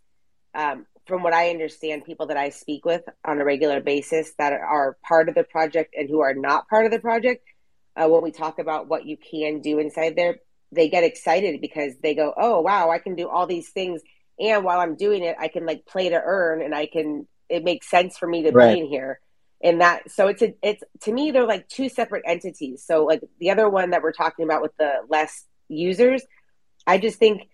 [0.55, 4.53] um, from what i understand people that i speak with on a regular basis that
[4.53, 7.45] are part of the project and who are not part of the project
[7.95, 10.37] uh, when we talk about what you can do inside there
[10.73, 14.01] they get excited because they go, oh wow, I can do all these things,
[14.39, 17.27] and while I'm doing it, I can like play to earn, and I can.
[17.49, 18.73] It makes sense for me to right.
[18.73, 19.19] be in here,
[19.61, 22.83] and that so it's a it's to me they're like two separate entities.
[22.85, 26.23] So like the other one that we're talking about with the less users,
[26.87, 27.49] I just think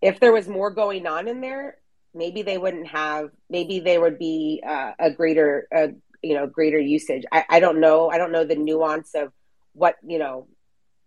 [0.00, 1.76] if there was more going on in there,
[2.14, 3.30] maybe they wouldn't have.
[3.48, 5.66] Maybe there would be uh, a greater,
[6.22, 7.24] you know, greater usage.
[7.32, 8.10] I, I don't know.
[8.10, 9.32] I don't know the nuance of
[9.74, 10.48] what you know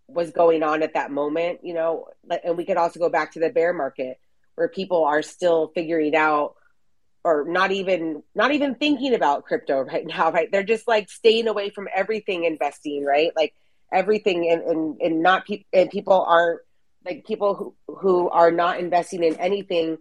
[0.08, 2.06] was going on at that moment, you know,
[2.44, 4.18] and we could also go back to the bear market
[4.54, 6.54] where people are still figuring out
[7.24, 10.50] or not even not even thinking about crypto right now, right?
[10.50, 13.32] They're just like staying away from everything investing, right?
[13.36, 13.54] Like
[13.92, 16.60] everything and and, and not people and people aren't
[17.04, 19.98] like people who who are not investing in anything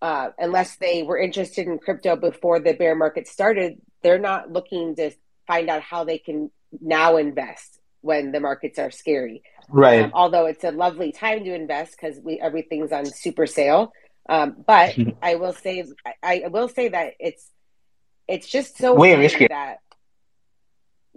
[0.00, 4.94] uh, unless they were interested in crypto before the bear market started, they're not looking
[4.96, 5.10] to
[5.46, 9.42] find out how they can now invest when the markets are scary.
[9.68, 10.04] Right.
[10.04, 13.92] Um, although it's a lovely time to invest because we everything's on super sale.
[14.28, 15.84] Um, but I will say
[16.22, 17.50] I, I, will say that it's
[18.28, 19.78] it's just so way risky that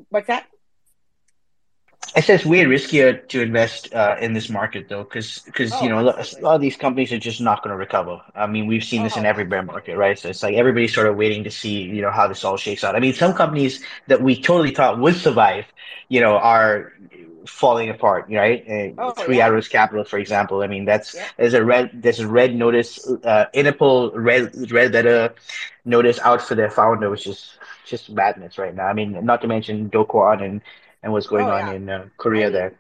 [0.10, 0.48] what's that?
[2.14, 5.90] It says way riskier to invest uh, in this market though, because because oh, you
[5.90, 6.42] know absolutely.
[6.42, 8.22] a lot of these companies are just not going to recover.
[8.36, 9.22] I mean, we've seen this oh.
[9.22, 10.20] in every bear market, right?
[10.20, 12.84] So it's like everybody's sort of waiting to see you know how this all shakes
[12.84, 12.96] out.
[12.96, 15.66] I mean, some companies that we totally thought would survive,
[16.10, 16.92] you know, are
[17.46, 18.64] falling apart, right?
[18.68, 19.46] Uh, oh, Three yeah.
[19.46, 20.62] Arrows Capital, for example.
[20.62, 21.28] I mean, that's yeah.
[21.38, 25.34] there's a red there's a red notice, uh, Interpol red red letter
[25.86, 28.88] notice out for their founder, which is just madness right now.
[28.88, 30.62] I mean, not to mention Do Kwon and
[31.04, 32.76] and what's going oh, on in uh, Korea I mean, there.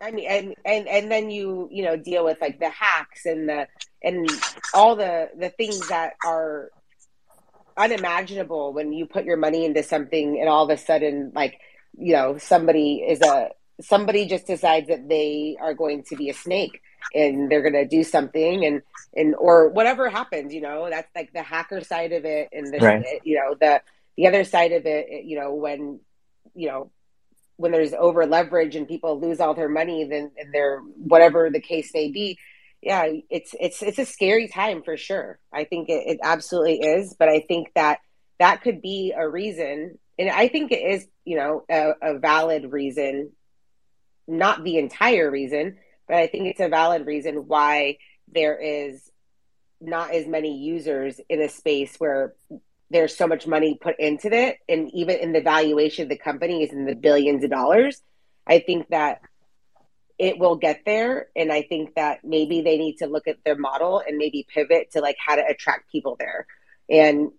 [0.00, 3.48] I mean, and and and then you you know deal with like the hacks and
[3.48, 3.68] the
[4.02, 4.28] and
[4.72, 6.70] all the the things that are
[7.76, 11.58] unimaginable when you put your money into something and all of a sudden like
[11.98, 13.48] you know somebody is a
[13.80, 16.80] somebody just decides that they are going to be a snake
[17.14, 18.82] and they're going to do something and
[19.16, 22.78] and or whatever happens you know that's like the hacker side of it and the
[22.78, 23.04] right.
[23.24, 23.80] you know the
[24.16, 25.98] the other side of it you know when
[26.54, 26.90] you know
[27.56, 31.60] when there's over leverage and people lose all their money then and they're whatever the
[31.60, 32.38] case may be
[32.82, 35.38] yeah it's it's it's a scary time for sure.
[35.52, 37.98] I think it, it absolutely is but i think that
[38.40, 39.98] that could be a reason.
[40.18, 43.32] And i think it is you know a, a valid reason
[44.26, 45.76] not the entire reason
[46.08, 47.98] but i think it's a valid reason why
[48.32, 49.10] there is
[49.80, 52.34] not as many users in a space where
[52.90, 56.62] there's so much money put into it and even in the valuation of the company
[56.62, 58.02] is in the billions of dollars
[58.46, 59.20] i think that
[60.18, 61.28] it will get there.
[61.36, 64.92] And i think that maybe they need to look at their model and maybe pivot
[64.92, 66.46] to like how to attract people there
[66.88, 67.30] and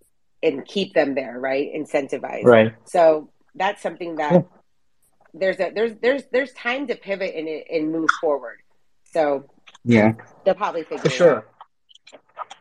[0.43, 1.71] and keep them there right?
[1.73, 2.43] Incentivize.
[2.43, 2.73] Right.
[2.85, 4.41] So that's something that yeah.
[5.33, 8.57] there's a there's there's there's time to pivot and and move forward.
[9.11, 9.45] So
[9.83, 10.13] yeah.
[10.43, 11.47] they'll probably figure for sure.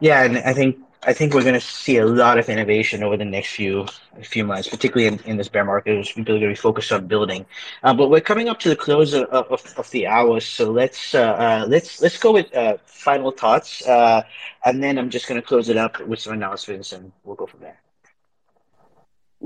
[0.01, 3.17] yeah and i think I think we're going to see a lot of innovation over
[3.17, 3.87] the next few
[4.23, 7.07] few months, particularly in, in this bear market, which are going to be focused on
[7.07, 7.45] building.
[7.83, 11.15] Uh, but we're coming up to the close of, of, of the hour, so let's
[11.15, 14.23] uh, uh, let's let's go with uh, final thoughts, uh,
[14.65, 17.47] and then I'm just going to close it up with some announcements, and we'll go
[17.47, 17.81] from there.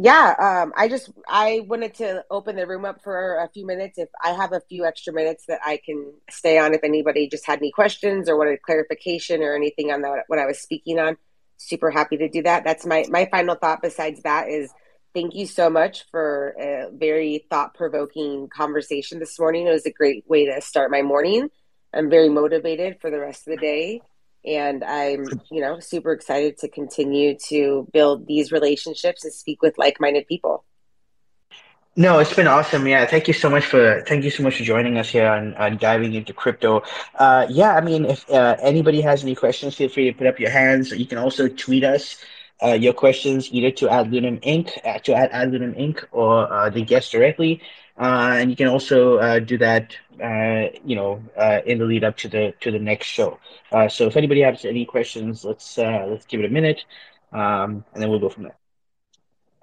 [0.00, 3.98] Yeah, um, I just I wanted to open the room up for a few minutes.
[3.98, 7.46] If I have a few extra minutes that I can stay on, if anybody just
[7.46, 11.16] had any questions or wanted clarification or anything on what I was speaking on
[11.58, 12.64] super happy to do that.
[12.64, 13.82] That's my my final thought.
[13.82, 14.72] Besides that, is
[15.14, 19.66] thank you so much for a very thought provoking conversation this morning.
[19.66, 21.50] It was a great way to start my morning.
[21.92, 24.00] I'm very motivated for the rest of the day.
[24.44, 29.76] And I'm, you know, super excited to continue to build these relationships and speak with
[29.76, 30.64] like minded people.
[31.98, 32.86] No, it's been awesome.
[32.86, 35.54] Yeah, thank you so much for thank you so much for joining us here on,
[35.56, 36.84] on diving into crypto.
[37.16, 40.38] Uh, yeah, I mean, if uh, anybody has any questions, feel free to put up
[40.38, 40.92] your hands.
[40.92, 42.24] You can also tweet us
[42.62, 44.78] uh, your questions either to AdLunam Inc.
[44.86, 46.04] Uh, to at AdLunam Inc.
[46.12, 47.60] or uh, the guest directly,
[48.00, 49.96] uh, and you can also uh, do that,
[50.84, 51.20] you know,
[51.66, 53.40] in the lead up to the to the next show.
[53.88, 56.84] So if anybody has any questions, let's let's give it a minute,
[57.32, 58.56] um, and then we'll go from there.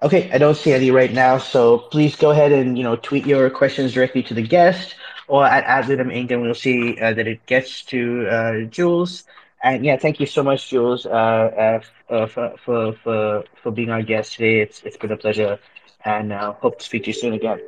[0.02, 3.26] Okay, I don't see any right now, so please go ahead and you know tweet
[3.26, 4.94] your questions directly to the guest
[5.26, 6.30] or at AdLunam Inc.
[6.30, 9.24] and we'll see uh, that it gets to uh, Jules.
[9.62, 11.80] And yeah, thank you so much, Jules, uh, uh,
[12.12, 14.60] uh for, for for for being our guest today.
[14.60, 15.58] It's it's been a pleasure,
[16.04, 17.60] and uh, hope to speak to you soon again.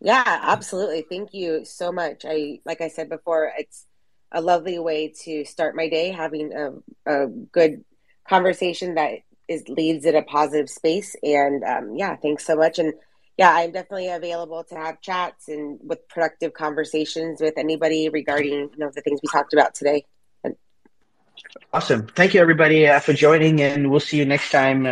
[0.00, 1.02] Yeah, absolutely.
[1.02, 2.24] Thank you so much.
[2.24, 3.86] I like I said before, it's
[4.30, 6.72] a lovely way to start my day, having a,
[7.10, 7.84] a good
[8.28, 9.18] conversation that
[9.50, 11.16] is leads in a positive space.
[11.22, 12.78] And um, yeah, thanks so much.
[12.78, 12.94] And
[13.36, 18.78] yeah, I'm definitely available to have chats and with productive conversations with anybody regarding you
[18.78, 20.06] know the things we talked about today.
[21.72, 22.06] Awesome.
[22.08, 24.88] Thank you, everybody, uh, for joining, and we'll see you next time uh,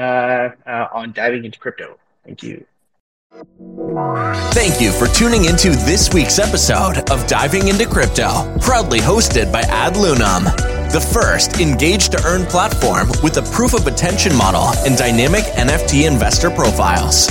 [0.67, 1.99] uh, on Diving into Crypto.
[2.25, 2.65] Thank you.
[4.53, 9.63] Thank you for tuning into this week's episode of Diving into Crypto, proudly hosted by
[9.63, 15.45] AdLunam the first engage to earn platform with a proof of attention model and dynamic
[15.45, 17.28] NFT investor profiles.